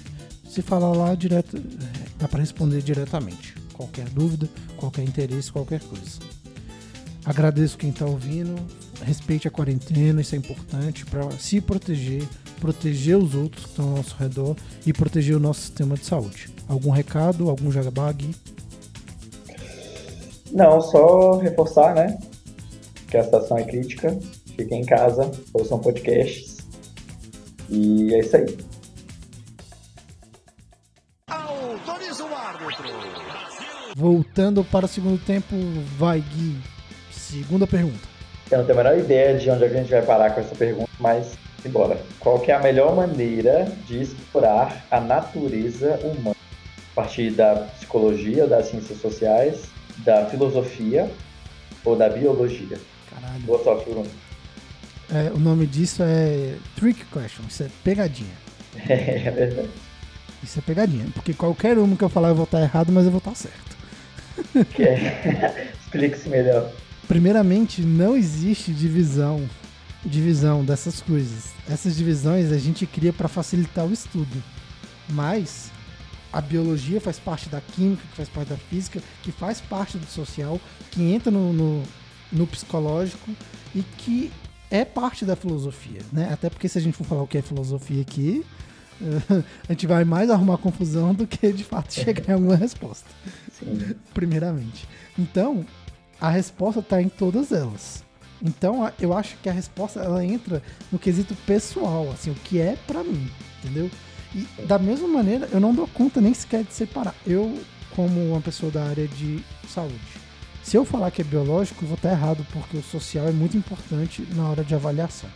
[0.47, 1.61] Se falar lá direto, é,
[2.19, 3.55] dá para responder diretamente.
[3.73, 6.36] Qualquer dúvida, qualquer interesse, qualquer coisa.
[7.27, 8.55] Agradeço quem está ouvindo.
[9.03, 12.23] Respeite a quarentena, isso é importante para se proteger,
[12.61, 16.49] proteger os outros que estão ao nosso redor e proteger o nosso sistema de saúde.
[16.69, 18.33] Algum recado, algum jabá, Gui?
[20.53, 22.17] Não, só reforçar, né?
[23.09, 24.17] Que a situação é crítica.
[24.55, 26.57] Fiquem em casa, ouçam podcasts.
[27.69, 28.57] E é isso aí.
[31.29, 32.87] Autoriza o árbitro.
[33.97, 35.55] Voltando para o segundo tempo,
[35.97, 36.76] vai, Gui.
[37.29, 37.99] Segunda pergunta.
[38.49, 40.89] Eu não tenho a menor ideia de onde a gente vai parar com essa pergunta,
[40.99, 41.99] mas embora.
[42.19, 46.35] Qual é a melhor maneira de explorar a natureza humana?
[46.91, 49.65] A partir da psicologia, das ciências sociais,
[49.97, 51.11] da filosofia
[51.83, 52.79] ou da biologia?
[53.13, 53.39] Caralho.
[53.41, 54.07] Boa sorte, Bruno.
[55.13, 57.43] É, o nome disso é Trick Question.
[57.49, 58.35] Isso é pegadinha.
[58.87, 59.69] É verdade.
[60.43, 61.07] Isso é pegadinha.
[61.13, 63.75] Porque qualquer uma que eu falar eu vou estar errado, mas eu vou estar certo.
[64.73, 66.71] Que- Explique-se melhor.
[67.07, 69.47] Primeiramente, não existe divisão
[70.05, 71.51] divisão dessas coisas.
[71.69, 74.43] Essas divisões a gente cria para facilitar o estudo.
[75.09, 75.71] Mas
[76.31, 80.05] a biologia faz parte da química, que faz parte da física, que faz parte do
[80.05, 80.59] social,
[80.91, 81.83] que entra no, no,
[82.31, 83.31] no psicológico
[83.73, 84.31] e que
[84.69, 86.29] é parte da filosofia, né?
[86.31, 88.45] Até porque se a gente for falar o que é filosofia aqui,
[89.67, 93.09] a gente vai mais arrumar confusão do que de fato chegar em alguma resposta
[93.51, 93.95] Sim.
[94.13, 94.87] primeiramente.
[95.17, 95.65] Então,
[96.19, 98.03] a resposta está em todas elas.
[98.41, 102.77] Então, eu acho que a resposta ela entra no quesito pessoal, assim, o que é
[102.85, 103.29] pra mim,
[103.63, 103.89] entendeu?
[104.35, 107.15] E da mesma maneira, eu não dou conta nem sequer de separar.
[107.25, 107.57] Eu,
[107.95, 109.99] como uma pessoa da área de saúde,
[110.61, 113.57] se eu falar que é biológico, eu vou estar errado, porque o social é muito
[113.57, 115.29] importante na hora de avaliação.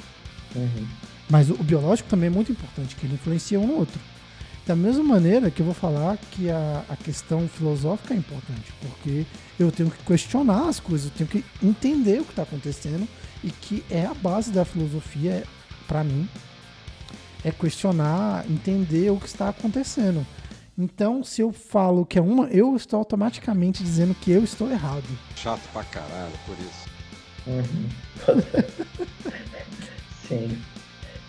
[0.55, 0.85] Uhum.
[1.29, 3.99] Mas o, o biológico também é muito importante, que ele influencia um no outro.
[4.71, 9.25] Da mesma maneira que eu vou falar que a, a questão filosófica é importante, porque
[9.59, 13.05] eu tenho que questionar as coisas, eu tenho que entender o que está acontecendo
[13.43, 15.43] e que é a base da filosofia,
[15.89, 16.25] para mim,
[17.43, 20.25] é questionar, entender o que está acontecendo.
[20.77, 25.03] Então, se eu falo que é uma, eu estou automaticamente dizendo que eu estou errado.
[25.35, 26.87] Chato pra caralho, por isso.
[27.45, 27.89] Uhum.
[30.29, 30.61] Sim.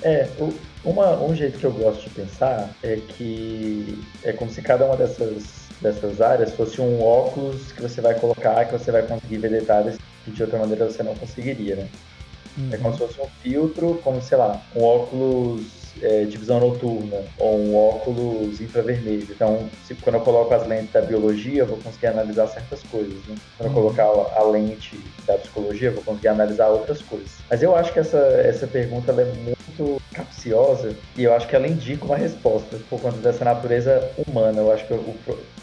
[0.01, 4.61] É, o, uma, um jeito que eu gosto de pensar é que é como se
[4.61, 9.03] cada uma dessas, dessas áreas fosse um óculos que você vai colocar, que você vai
[9.03, 11.89] conseguir ver detalhes que de outra maneira você não conseguiria, né?
[12.57, 12.69] Uhum.
[12.73, 15.63] É como se fosse um filtro, como, sei lá, um óculos
[16.03, 19.27] é, de visão noturna ou um óculos infravermelho.
[19.31, 23.15] Então, se, quando eu coloco as lentes da biologia, eu vou conseguir analisar certas coisas.
[23.27, 23.37] Né?
[23.57, 27.31] Quando eu colocar a lente da psicologia, eu vou conseguir analisar outras coisas.
[27.51, 29.62] Mas eu acho que essa, essa pergunta é muito
[30.13, 34.61] capciosa e eu acho que ela indica uma resposta por conta dessa natureza humana.
[34.61, 35.17] Eu acho que o,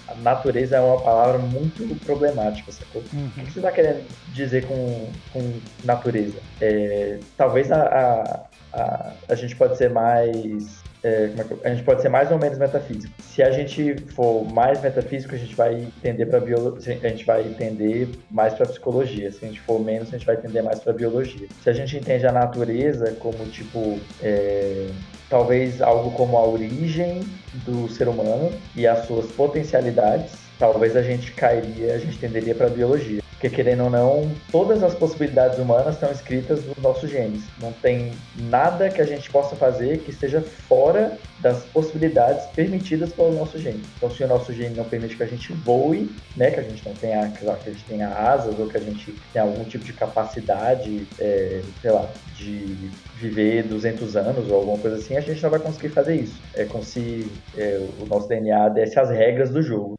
[0.08, 3.04] a natureza é uma palavra muito problemática, sacou?
[3.14, 3.28] Uhum.
[3.28, 6.40] O que você está querendo dizer com, com natureza?
[6.62, 10.84] É, talvez a, a a, a gente pode ser mais.
[11.04, 11.32] É,
[11.64, 13.14] é a gente pode ser mais ou menos metafísico.
[13.22, 17.42] Se a gente for mais metafísico, a gente vai entender para biologia, a gente vai
[17.42, 19.32] entender mais para psicologia.
[19.32, 21.48] Se a gente for menos, a gente vai entender mais para biologia.
[21.64, 24.88] Se a gente entende a natureza como tipo é,
[25.30, 27.22] talvez algo como a origem
[27.66, 32.68] do ser humano e as suas potencialidades, talvez a gente cairia, a gente tenderia para
[32.70, 33.22] biologia.
[33.40, 37.42] Porque, querendo ou não, todas as possibilidades humanas estão escritas nos nossos genes.
[37.62, 43.32] Não tem nada que a gente possa fazer que esteja fora das possibilidades permitidas pelo
[43.32, 43.82] nosso gene.
[43.96, 46.86] Então, se o nosso gene não permite que a gente voe, né, que a gente
[46.86, 49.94] não tenha, que a gente tenha asas ou que a gente tenha algum tipo de
[49.94, 52.76] capacidade, é, sei lá, de
[53.16, 56.42] viver 200 anos ou alguma coisa assim, a gente não vai conseguir fazer isso.
[56.54, 59.98] É como se é, o nosso DNA desse as regras do jogo.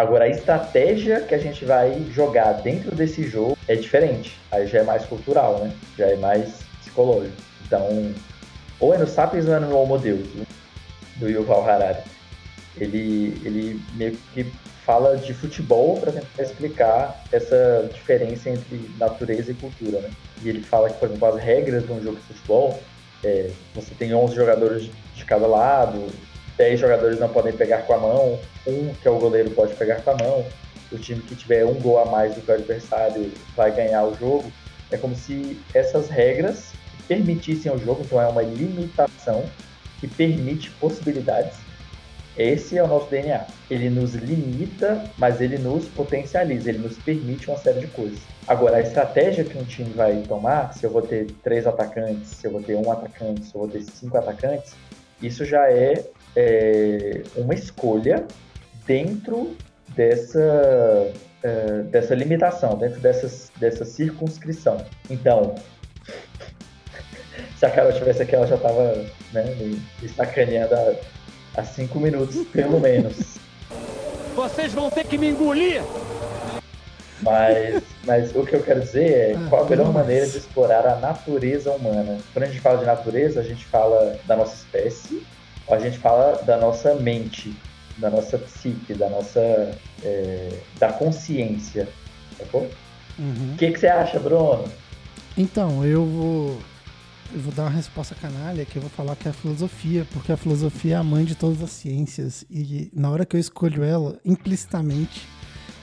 [0.00, 4.40] Agora, a estratégia que a gente vai jogar dentro desse jogo é diferente.
[4.50, 5.74] Aí já é mais cultural, né?
[5.98, 7.36] Já é mais psicológico.
[7.66, 8.14] Então,
[8.80, 10.26] ou é no Sapiens ou é no Homo Deus,
[11.16, 11.98] do Yuval Harari.
[12.78, 14.50] Ele, ele meio que
[14.86, 20.10] fala de futebol para tentar explicar essa diferença entre natureza e cultura, né?
[20.42, 22.80] E ele fala que, por exemplo, as regras de um jogo de futebol,
[23.22, 26.06] é, você tem 11 jogadores de cada lado,
[26.60, 30.02] 10 jogadores não podem pegar com a mão, um que é o goleiro pode pegar
[30.02, 30.44] com a mão,
[30.92, 34.14] o time que tiver um gol a mais do que o adversário vai ganhar o
[34.14, 34.52] jogo.
[34.90, 36.72] É como se essas regras
[37.08, 39.42] permitissem o jogo, então é uma limitação
[40.00, 41.56] que permite possibilidades.
[42.36, 43.46] Esse é o nosso DNA.
[43.70, 48.18] Ele nos limita, mas ele nos potencializa, ele nos permite uma série de coisas.
[48.46, 52.46] Agora, a estratégia que um time vai tomar, se eu vou ter três atacantes, se
[52.46, 54.74] eu vou ter um atacante, se eu vou ter cinco atacantes,
[55.22, 56.04] isso já é
[56.36, 58.26] é, uma escolha
[58.86, 59.56] dentro
[59.88, 61.12] dessa,
[61.42, 64.84] é, dessa limitação, dentro dessas, dessa circunscrição.
[65.08, 65.54] Então,
[67.58, 69.44] se a Carol tivesse aqui, ela já estava né,
[70.00, 70.94] me sacaneando há,
[71.60, 73.38] há cinco minutos, pelo menos.
[74.34, 75.82] Vocês vão ter que me engolir!
[77.22, 80.86] Mas, mas o que eu quero dizer é ah, qual a melhor maneira de explorar
[80.86, 82.18] a natureza humana.
[82.32, 85.22] Quando a gente fala de natureza, a gente fala da nossa espécie,
[85.68, 87.56] a gente fala da nossa mente,
[87.98, 89.40] da nossa psique, da nossa.
[90.02, 91.88] É, da consciência.
[92.36, 92.70] Sacou?
[93.18, 93.52] Uhum.
[93.54, 94.64] O que, que você acha, Bruno?
[95.36, 96.58] Então, eu vou.
[97.32, 100.32] Eu vou dar uma resposta canalha que eu vou falar que é a filosofia, porque
[100.32, 102.44] a filosofia é a mãe de todas as ciências.
[102.50, 105.28] E na hora que eu escolho ela, implicitamente,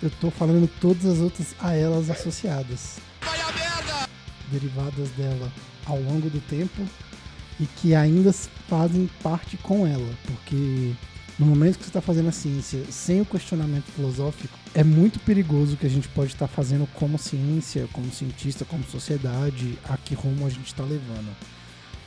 [0.03, 2.97] eu tô falando todas as outras a elas associadas.
[3.21, 4.09] Vai a merda!
[4.51, 5.49] Derivadas dela
[5.85, 6.85] ao longo do tempo
[7.59, 10.93] e que ainda fazem parte com ela, porque
[11.39, 15.73] no momento que você está fazendo a ciência sem o questionamento filosófico, é muito perigoso
[15.73, 19.97] o que a gente pode estar tá fazendo como ciência, como cientista, como sociedade, a
[19.97, 21.35] que rumo a gente está levando.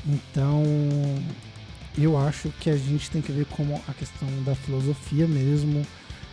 [0.06, 0.64] Então,
[1.96, 5.86] eu acho que a gente tem que ver como a questão da filosofia mesmo,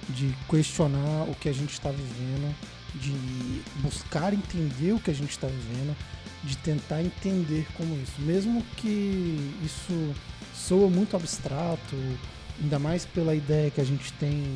[0.10, 2.56] de questionar o que a gente está vivendo,
[2.95, 3.13] de
[3.82, 5.95] buscar entender o que a gente está vivendo,
[6.48, 8.22] de tentar entender como isso.
[8.22, 10.16] Mesmo que isso
[10.56, 11.96] soa muito abstrato,
[12.62, 14.56] ainda mais pela ideia que a gente tem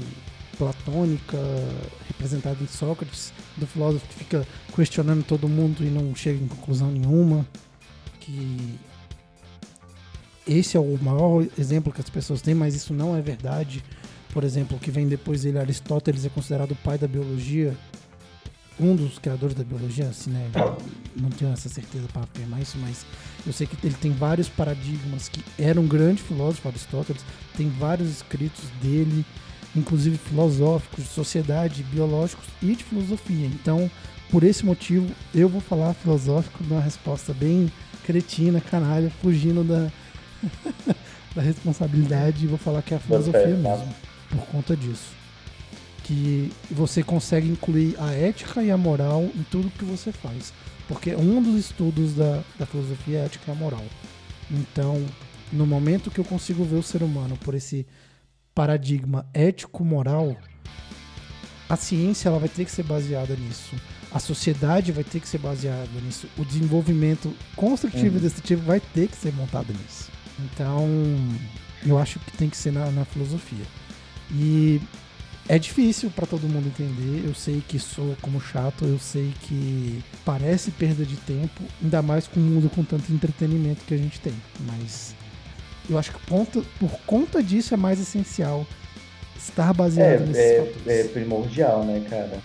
[0.57, 1.37] platônica,
[2.07, 6.91] representada em Sócrates, do filósofo que fica questionando todo mundo e não chega em conclusão
[6.91, 7.45] nenhuma,
[8.19, 8.77] que
[10.47, 13.83] esse é o maior exemplo que as pessoas têm, mas isso não é verdade.
[14.33, 17.75] Por exemplo, o que vem depois dele, Aristóteles, é considerado o pai da biologia,
[18.81, 20.49] um dos criadores da biologia, assim, né?
[21.15, 23.05] Não tenho essa certeza para afirmar isso, mas
[23.45, 27.23] eu sei que ele tem vários paradigmas que era um grande filósofo, Aristóteles,
[27.55, 29.23] tem vários escritos dele,
[29.75, 33.45] inclusive filosóficos, de sociedade, biológicos e de filosofia.
[33.45, 33.89] Então,
[34.31, 37.71] por esse motivo, eu vou falar filosófico numa resposta bem
[38.03, 39.91] cretina, canalha, fugindo da,
[41.35, 43.93] da responsabilidade e vou falar que é a filosofia mesmo,
[44.29, 45.20] por conta disso
[46.03, 50.53] que você consegue incluir a ética e a moral em tudo que você faz.
[50.87, 53.83] Porque um dos estudos da, da filosofia é a ética e a moral.
[54.49, 55.05] Então,
[55.51, 57.85] no momento que eu consigo ver o ser humano por esse
[58.53, 60.35] paradigma ético-moral,
[61.69, 63.75] a ciência ela vai ter que ser baseada nisso.
[64.11, 66.27] A sociedade vai ter que ser baseada nisso.
[66.37, 68.17] O desenvolvimento construtivo uhum.
[68.17, 70.11] e destrutivo vai ter que ser montado nisso.
[70.37, 70.85] Então,
[71.85, 73.65] eu acho que tem que ser na, na filosofia.
[74.29, 74.81] E
[75.47, 77.27] é difícil para todo mundo entender.
[77.27, 82.27] Eu sei que sou como chato, eu sei que parece perda de tempo, ainda mais
[82.27, 84.33] com um mundo com tanto entretenimento que a gente tem.
[84.61, 85.15] Mas
[85.89, 88.65] eu acho que ponto, por conta disso é mais essencial
[89.37, 90.87] estar baseado é, nesses é, fatores.
[90.87, 92.39] É primordial, né, cara?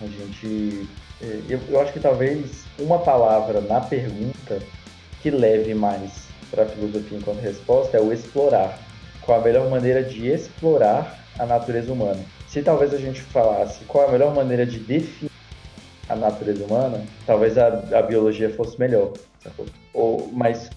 [0.00, 0.88] A gente.
[1.20, 4.60] É, eu, eu acho que talvez uma palavra na pergunta
[5.20, 8.78] que leve mais para a filosofia enquanto resposta é o explorar.
[9.20, 12.24] Qual a melhor maneira de explorar a natureza humana?
[12.48, 15.30] Se talvez a gente falasse qual é a melhor maneira de definir
[16.08, 19.12] a natureza humana, talvez a, a biologia fosse melhor.
[19.92, 20.70] Ou, mas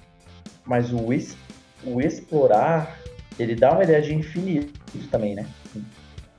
[0.65, 1.35] mas o, es,
[1.83, 2.99] o explorar,
[3.39, 4.79] ele dá uma ideia de infinito
[5.09, 5.45] também, né?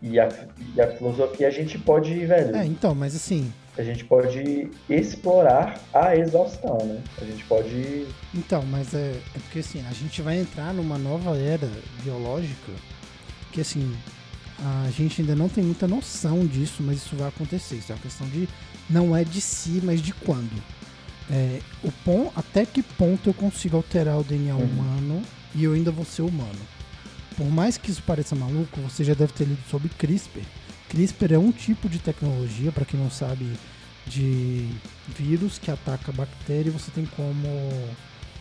[0.00, 0.28] E a,
[0.74, 2.56] e a filosofia a gente pode, velho.
[2.56, 3.52] É, então, mas assim.
[3.76, 7.02] A gente pode explorar a exaustão, né?
[7.20, 8.06] A gente pode.
[8.34, 11.68] Então, mas é, é porque assim, a gente vai entrar numa nova era
[12.02, 12.72] biológica
[13.50, 13.94] que assim,
[14.64, 17.76] a gente ainda não tem muita noção disso, mas isso vai acontecer.
[17.76, 18.48] Isso é uma questão de.
[18.88, 20.62] Não é de si, mas de quando.
[21.30, 24.64] É, o pon, até que ponto eu consigo alterar o DNA uhum.
[24.64, 25.22] humano
[25.54, 26.60] e eu ainda vou ser humano?
[27.36, 30.42] Por mais que isso pareça maluco, você já deve ter lido sobre CRISPR.
[30.88, 33.50] CRISPR é um tipo de tecnologia, para quem não sabe,
[34.06, 34.68] de
[35.08, 37.48] vírus que ataca a bactéria e você tem como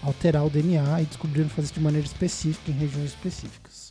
[0.03, 3.90] alterar o DNA e descobrir fazer isso de maneira específica em regiões específicas.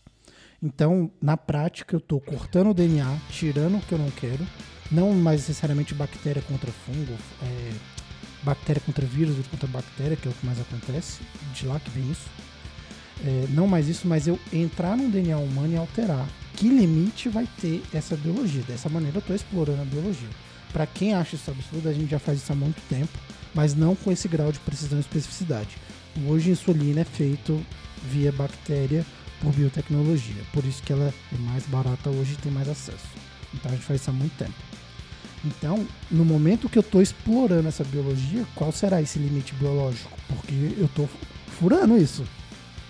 [0.63, 4.47] Então, na prática, eu estou cortando o DNA, tirando o que eu não quero,
[4.91, 7.73] não mais necessariamente bactéria contra fungo, é,
[8.43, 11.21] bactéria contra vírus, vírus contra bactéria, que é o que mais acontece,
[11.55, 12.29] de lá que vem isso.
[13.25, 16.29] É, não mais isso, mas eu entrar no DNA humano e alterar.
[16.57, 18.63] Que limite vai ter essa biologia?
[18.63, 20.29] Dessa maneira eu estou explorando a biologia.
[20.73, 23.19] Para quem acha isso absurdo, a gente já faz isso há muito tempo,
[23.55, 25.77] mas não com esse grau de precisão e especificidade.
[26.27, 27.65] Hoje, insulina é feito
[28.03, 29.05] via bactéria
[29.41, 30.43] por biotecnologia.
[30.53, 33.07] Por isso que ela é mais barata hoje e tem mais acesso.
[33.55, 34.55] Então a gente faz isso há muito tempo.
[35.45, 40.17] Então, no momento que eu estou explorando essa biologia, qual será esse limite biológico?
[40.29, 41.09] Porque eu estou
[41.59, 42.25] furando isso.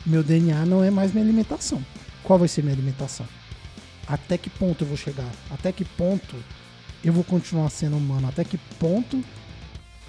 [0.05, 1.85] Meu DNA não é mais minha alimentação.
[2.25, 3.27] Qual vai ser minha alimentação?
[4.07, 5.31] Até que ponto eu vou chegar?
[5.51, 6.35] Até que ponto
[7.05, 8.29] eu vou continuar sendo humano?
[8.29, 9.23] Até que ponto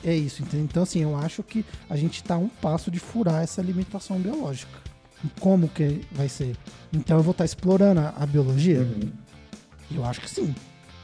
[0.03, 0.43] é isso?
[0.55, 4.90] Então, assim, eu acho que a gente está um passo de furar essa limitação biológica
[5.39, 6.55] como que vai ser.
[6.93, 8.79] Então eu vou estar explorando a, a biologia?
[8.79, 9.11] Uhum.
[9.93, 10.53] Eu acho que sim.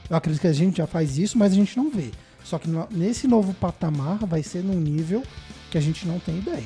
[0.10, 2.12] Eu acredito que a gente já faz isso, mas a gente não vê.
[2.44, 5.22] Só que no, nesse novo patamar vai ser num nível
[5.70, 6.64] que a gente não tem ideia.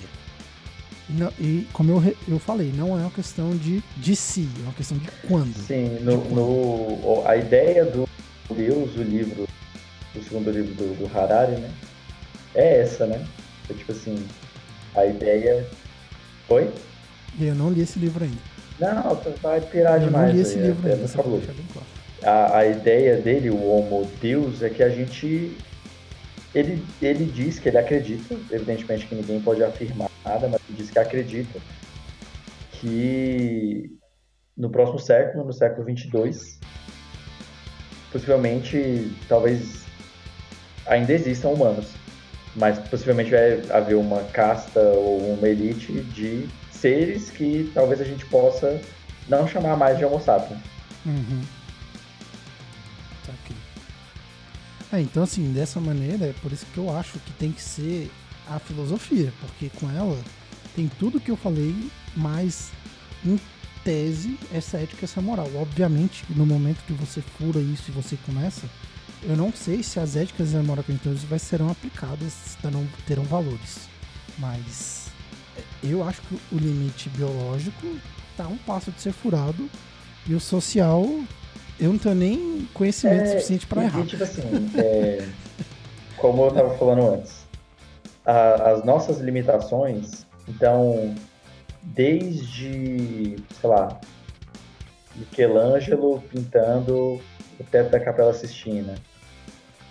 [1.10, 4.64] E, não, e como eu, eu falei, não é uma questão de, de si, é
[4.64, 5.56] uma questão de quando.
[5.56, 6.36] Sim, no, quando.
[6.36, 8.08] no a ideia do
[8.54, 9.48] Deus, o livro,
[10.16, 11.72] o segundo livro do, do Harari, né?
[12.54, 13.26] É essa, né?
[13.70, 14.24] É tipo assim,
[14.96, 15.68] a ideia.
[16.48, 16.72] Foi?
[17.40, 18.38] Eu não li esse livro ainda.
[18.80, 20.30] Não, tu vai pirar eu demais.
[20.30, 21.42] Eu não li esse aí, livro é, ainda, só bem
[21.72, 21.88] claro.
[22.24, 25.56] A, a ideia dele, o Homo Deus, é que a gente.
[26.54, 30.92] Ele, ele diz que ele acredita, evidentemente que ninguém pode afirmar nada, mas ele diz
[30.92, 31.60] que acredita
[32.74, 33.90] que
[34.58, 36.60] no próximo século, no século 22,
[38.12, 39.86] possivelmente, talvez
[40.86, 41.88] ainda existam humanos,
[42.56, 46.50] mas possivelmente vai haver uma casta ou uma elite de
[46.82, 48.82] seres que talvez a gente possa
[49.30, 50.60] não chamar mais de Homo sapiens.
[51.06, 51.42] Uhum.
[53.26, 53.34] Tá.
[54.94, 58.12] É, então, assim, dessa maneira, é por isso que eu acho que tem que ser
[58.50, 60.20] a filosofia, porque com ela
[60.76, 61.74] tem tudo que eu falei,
[62.16, 62.72] mas
[63.26, 63.40] em
[63.86, 65.50] tese, essa ética, essa moral.
[65.56, 68.68] Obviamente, no momento que você fura isso e você começa,
[69.24, 72.58] eu não sei se as éticas e a moral que a gente vai serão aplicadas,
[72.62, 73.88] terão, terão valores.
[74.38, 75.01] Mas
[75.84, 77.88] eu acho que o limite biológico
[78.38, 79.70] tá um passo de ser furado
[80.28, 81.06] e o social
[81.80, 84.06] eu não tenho nem conhecimento é, suficiente para errar.
[84.06, 85.28] Tipo assim, é,
[86.18, 87.48] como eu estava falando antes,
[88.24, 91.16] a, as nossas limitações, então,
[91.82, 94.00] desde, sei lá,
[95.16, 97.20] Michelangelo pintando
[97.60, 98.96] o teto da Capela Sistina,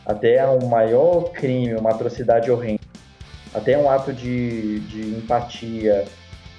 [0.07, 2.80] até um maior crime, uma atrocidade horrenda,
[3.55, 6.05] até um ato de, de empatia,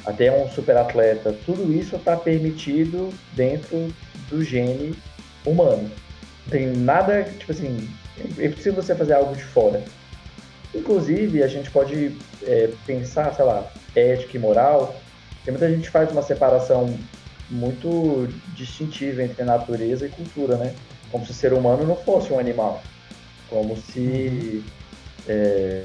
[0.06, 3.94] até um superatleta, tudo isso está permitido dentro
[4.30, 4.96] do gene
[5.46, 5.90] humano.
[6.46, 7.88] Não tem nada, tipo assim,
[8.38, 9.84] é possível você fazer algo de fora.
[10.74, 14.96] Inclusive, a gente pode é, pensar, sei lá, ética e moral,
[15.36, 16.98] porque muita gente faz uma separação
[17.50, 20.74] muito distintiva entre natureza e cultura, né?
[21.12, 22.82] Como se o ser humano não fosse um animal.
[23.50, 24.64] Como se.
[25.28, 25.84] É,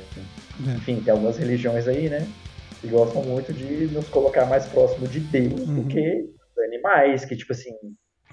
[0.61, 2.27] enfim, tem algumas religiões aí, né?
[2.81, 5.83] Que gostam muito de nos colocar mais próximo de Deus uhum.
[5.83, 6.27] do que
[6.57, 7.73] os animais, que, tipo assim,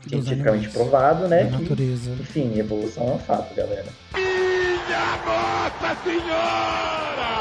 [0.07, 1.45] cientificamente provado, né?
[1.45, 2.15] Da natureza.
[2.15, 3.85] Que, enfim, evolução é um fato, galera.
[4.13, 7.33] Minha Nossa Senhora!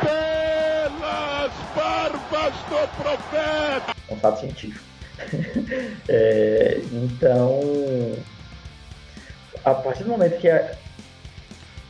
[0.00, 3.94] Pelas barbas do profeta!
[4.08, 4.84] É um fato científico.
[6.08, 7.60] é, então,
[9.64, 10.76] a partir do momento que a,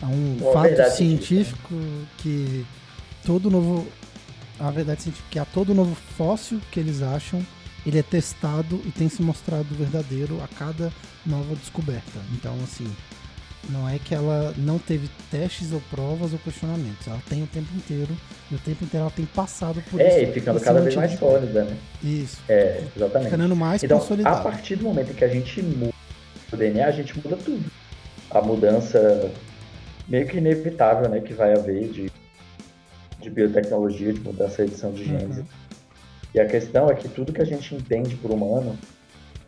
[0.01, 1.75] Há um fato científico
[2.19, 2.65] que
[3.25, 3.87] todo novo.
[4.61, 7.45] A verdade científica que a todo novo fóssil que eles acham,
[7.87, 10.93] ele é testado e tem se mostrado verdadeiro a cada
[11.25, 12.19] nova descoberta.
[12.33, 12.87] Então, assim,
[13.71, 17.07] não é que ela não teve testes ou provas ou questionamentos.
[17.07, 18.17] Ela tem o tempo inteiro
[18.51, 20.17] e o tempo inteiro ela tem passado por é, isso.
[20.17, 21.77] É, e ficando cada vez mais sólida, né?
[22.03, 22.39] Isso.
[22.49, 23.31] É, exatamente.
[23.31, 24.39] Ficando mais então, consolidada.
[24.39, 25.95] A partir do momento que a gente muda
[26.53, 27.71] o DNA, a gente muda tudo.
[28.31, 29.31] A mudança
[30.09, 32.11] meio que inevitável, né, que vai haver de,
[33.21, 35.39] de biotecnologia, de mudança de edição de genes.
[35.39, 35.45] Uhum.
[36.35, 38.77] E a questão é que tudo que a gente entende por humano,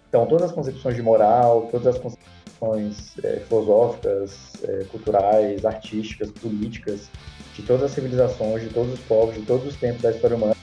[0.09, 7.09] então todas as concepções de moral, todas as concepções é, filosóficas, é, culturais, artísticas, políticas,
[7.55, 10.57] de todas as civilizações, de todos os povos, de todos os tempos da história humana,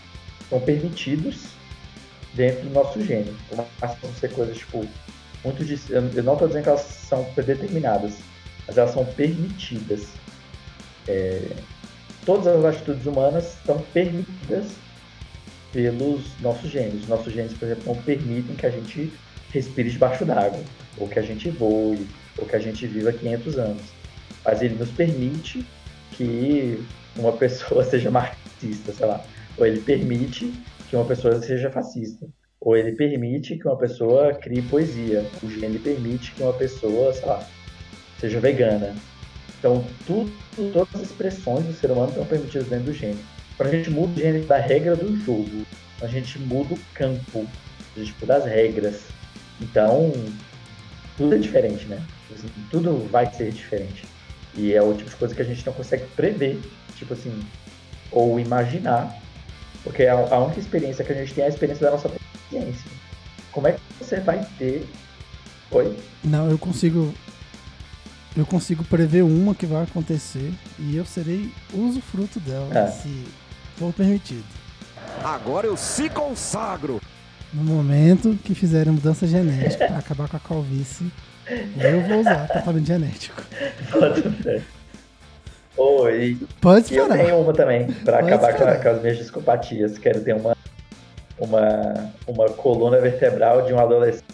[0.49, 1.47] são permitidos
[2.33, 3.35] dentro do nosso gene.
[3.79, 4.85] Mais que ser coisas, tipo,
[5.43, 5.63] muito...
[5.89, 8.17] Eu não estou dizendo que elas são predeterminadas,
[8.67, 10.07] mas elas são permitidas.
[11.07, 11.41] É,
[12.25, 14.73] todas as atitudes humanas são permitidas
[15.71, 17.07] pelos nossos genes.
[17.07, 19.11] Nossos genes, por exemplo, não permitem que a gente
[19.51, 20.59] respire debaixo d'água,
[20.97, 22.05] ou que a gente voe,
[22.37, 23.83] ou que a gente viva 500 anos.
[24.43, 25.65] Mas ele nos permite
[26.11, 26.83] que
[27.15, 29.23] uma pessoa seja marxista, sei lá.
[29.57, 30.53] Ou ele permite
[30.89, 32.27] que uma pessoa seja fascista.
[32.59, 35.25] Ou ele permite que uma pessoa crie poesia.
[35.41, 37.47] O gene permite que uma pessoa, sei lá,
[38.19, 38.95] seja vegana.
[39.59, 40.31] Então, tudo,
[40.71, 43.19] todas as expressões do ser humano estão permitidas dentro do gene.
[43.55, 45.65] Quando a gente muda o gene da regra do jogo,
[46.01, 47.47] a gente muda o campo,
[47.95, 49.01] a gente muda as regras.
[49.59, 50.11] Então,
[51.17, 52.01] tudo é diferente, né?
[52.33, 54.05] Assim, tudo vai ser diferente.
[54.55, 56.59] E é o tipo de coisa que a gente não consegue prever,
[56.95, 57.39] tipo assim,
[58.11, 59.15] ou imaginar,
[59.83, 62.91] porque a, a única experiência que a gente tem é a experiência da nossa consciência.
[63.51, 64.87] Como é que você vai ter.
[65.71, 65.97] Oi?
[66.23, 67.13] Não, eu consigo
[68.37, 72.87] eu consigo prever uma que vai acontecer e eu serei usufruto dela, é.
[72.87, 73.25] se
[73.75, 74.45] for permitido.
[75.23, 77.01] Agora eu se consagro!
[77.51, 81.11] No momento que fizerem mudança genética para acabar com a calvície,
[81.49, 83.41] eu vou usar tratamento genético.
[83.89, 84.63] Pode
[85.77, 86.37] Oi.
[86.59, 87.17] Pode esperar.
[87.17, 89.97] Eu tenho uma também, para acabar com, com, as minhas discopatias.
[89.97, 90.55] Quero ter uma,
[91.39, 94.25] uma, uma coluna vertebral de um adolescente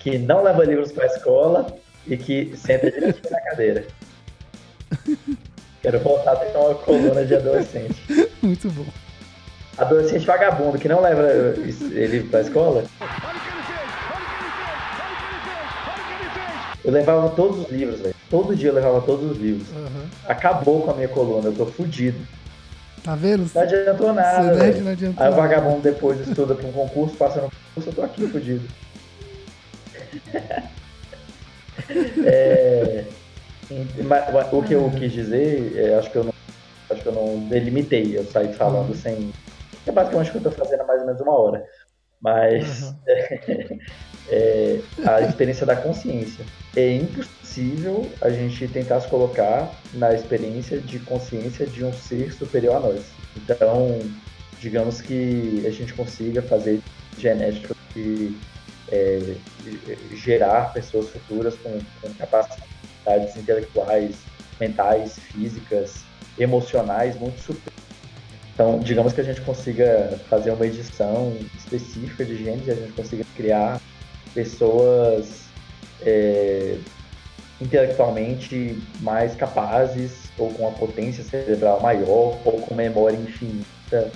[0.00, 1.66] que não leva livros para a escola
[2.06, 3.86] e que senta direitinho na cadeira.
[5.82, 7.96] Quero voltar a ter uma coluna de adolescente.
[8.42, 8.86] Muito bom.
[9.76, 11.22] Adolescente vagabundo que não leva
[11.92, 12.84] ele pra escola.
[16.84, 18.14] Eu levava todos os livros, velho.
[18.30, 19.68] Todo dia eu levava todos os livros.
[19.70, 20.08] Uhum.
[20.28, 22.18] Acabou com a minha coluna, eu tô fudido.
[23.02, 23.50] Tá vendo?
[23.54, 24.72] Não adiantou nada.
[24.80, 28.02] Não adiantou Aí o vagabundo depois estuda pra um concurso, passa no concurso, eu tô
[28.02, 28.66] aqui fudido.
[32.26, 33.04] É,
[34.52, 36.34] o que eu quis dizer, é, acho que eu não,
[36.90, 38.94] acho que eu não delimitei, eu saí falando uhum.
[38.94, 39.32] sem.
[39.86, 41.66] É basicamente o que eu estou fazendo há mais ou menos uma hora.
[42.20, 43.78] Mas uhum.
[44.30, 46.44] é, a experiência da consciência.
[46.76, 52.76] É impossível a gente tentar se colocar na experiência de consciência de um ser superior
[52.76, 53.04] a nós.
[53.36, 53.98] Então,
[54.60, 56.80] digamos que a gente consiga fazer
[57.18, 58.38] genética que
[58.90, 59.36] é,
[60.12, 64.16] gerar pessoas futuras com, com capacidades intelectuais,
[64.60, 66.04] mentais, físicas,
[66.38, 67.72] emocionais muito super.
[68.54, 72.92] Então, digamos que a gente consiga fazer uma edição específica de genes e a gente
[72.92, 73.80] consiga criar
[74.32, 75.42] pessoas
[76.02, 76.78] é,
[77.60, 84.10] intelectualmente mais capazes, ou com uma potência cerebral maior, ou com memória infinita,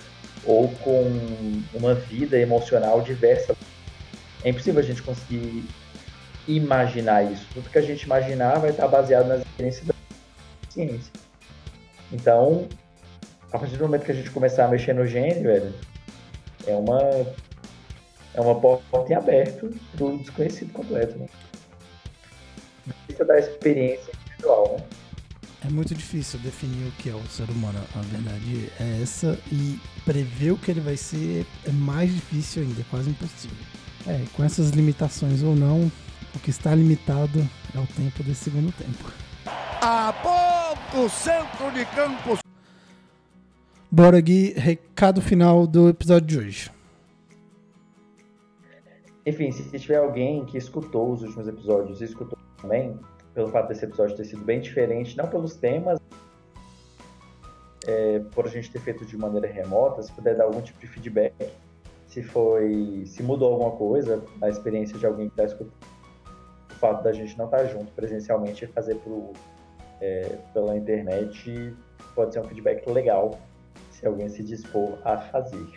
[0.44, 3.54] ou com uma vida emocional diversa.
[4.44, 5.64] É impossível a gente conseguir
[6.48, 7.46] imaginar isso.
[7.52, 9.94] Tudo que a gente imaginar vai estar baseado nas experiências da
[10.68, 11.12] ciência.
[12.12, 12.68] Então,
[13.52, 15.74] a partir do momento que a gente começar a mexer no gene, velho,
[16.66, 17.00] é uma
[18.32, 21.26] é uma porta em aberto do desconhecido completo, né?
[23.08, 24.84] Isso da experiência individual, né?
[25.62, 27.78] É muito difícil definir o que é o ser humano.
[27.94, 29.38] A verdade é essa.
[29.52, 33.58] E prever o que ele vai ser é mais difícil ainda, é quase impossível.
[34.06, 35.90] É, com essas limitações ou não,
[36.34, 37.40] o que está limitado
[37.74, 39.12] é o tempo desse segundo tempo.
[39.82, 42.38] A pouco centro de campo.
[43.90, 46.70] Bora, Gui, recado final do episódio de hoje.
[49.26, 52.98] Enfim, se tiver alguém que escutou os últimos episódios e escutou também,
[53.34, 55.98] pelo fato desse episódio ter sido bem diferente, não pelos temas,
[57.86, 60.86] é, por a gente ter feito de maneira remota, se puder dar algum tipo de
[60.86, 61.34] feedback,
[62.10, 65.72] se foi, se mudou alguma coisa na experiência de alguém que está escutando,
[66.70, 69.32] o fato da gente não estar tá junto presencialmente e fazer pro,
[70.00, 71.72] é, pela internet
[72.14, 73.38] pode ser um feedback legal
[73.92, 75.68] se alguém se dispor a fazer,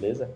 [0.00, 0.28] beleza?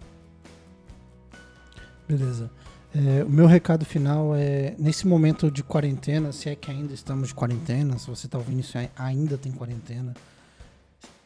[2.09, 2.49] Beleza.
[2.95, 7.29] É, o meu recado final é: nesse momento de quarentena, se é que ainda estamos
[7.29, 10.15] de quarentena, se você está ouvindo isso ainda tem quarentena,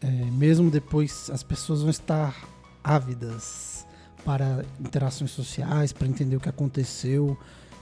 [0.01, 2.35] é, mesmo depois as pessoas vão estar
[2.83, 3.87] ávidas
[4.25, 7.37] para interações sociais, para entender o que aconteceu,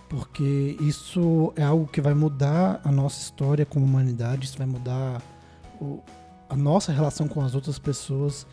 [0.09, 5.23] porque isso é algo que vai mudar a nossa história como humanidade, isso vai mudar
[5.81, 6.01] o,
[6.49, 8.47] a nossa relação com as outras pessoas.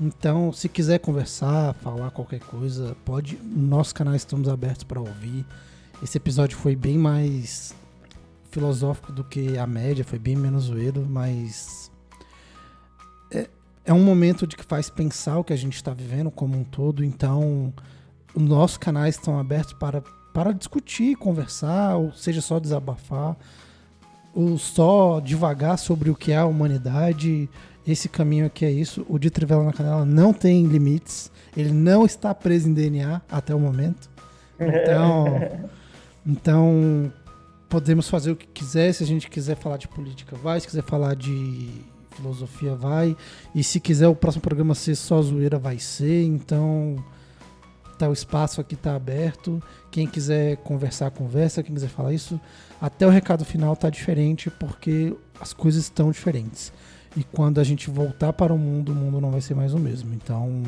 [0.00, 3.36] Então, se quiser conversar, falar qualquer coisa, pode.
[3.36, 5.44] No nosso canal estamos abertos para ouvir.
[6.02, 7.74] Esse episódio foi bem mais
[8.50, 11.91] filosófico do que a média, foi bem menos zoeiro, mas
[13.84, 16.64] é um momento de que faz pensar o que a gente está vivendo como um
[16.64, 17.04] todo.
[17.04, 17.72] Então,
[18.34, 20.02] os nossos canais estão abertos para,
[20.32, 23.36] para discutir, conversar, ou seja, só desabafar,
[24.34, 27.48] ou só devagar sobre o que é a humanidade
[27.86, 29.04] esse caminho aqui é isso.
[29.08, 31.30] O de Trivela na Canela não tem limites.
[31.56, 34.08] Ele não está preso em DNA até o momento.
[34.58, 35.26] Então,
[36.24, 37.12] então
[37.68, 38.92] podemos fazer o que quiser.
[38.92, 40.60] Se a gente quiser falar de política, vai.
[40.60, 41.68] Se quiser falar de
[42.12, 43.16] filosofia, vai.
[43.54, 46.24] E se quiser o próximo programa ser só zoeira, vai ser.
[46.24, 46.96] Então,
[47.98, 49.62] tá o espaço aqui tá aberto.
[49.90, 51.62] Quem quiser conversar, conversa.
[51.62, 52.40] Quem quiser falar isso,
[52.80, 56.72] até o recado final tá diferente porque as coisas estão diferentes.
[57.16, 59.78] E quando a gente voltar para o mundo, o mundo não vai ser mais o
[59.78, 60.14] mesmo.
[60.14, 60.62] Então,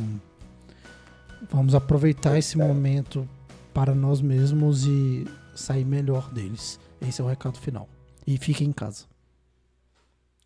[1.51, 3.29] vamos aproveitar esse momento
[3.73, 6.79] para nós mesmos e sair melhor deles.
[7.01, 7.89] Esse é o recado final.
[8.27, 9.14] E fiquem em casa.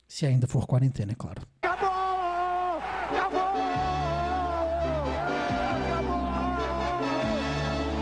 [0.09, 1.43] Se ainda for quarentena, é claro.
[1.63, 2.81] Acabou!
[3.11, 3.38] Acabou!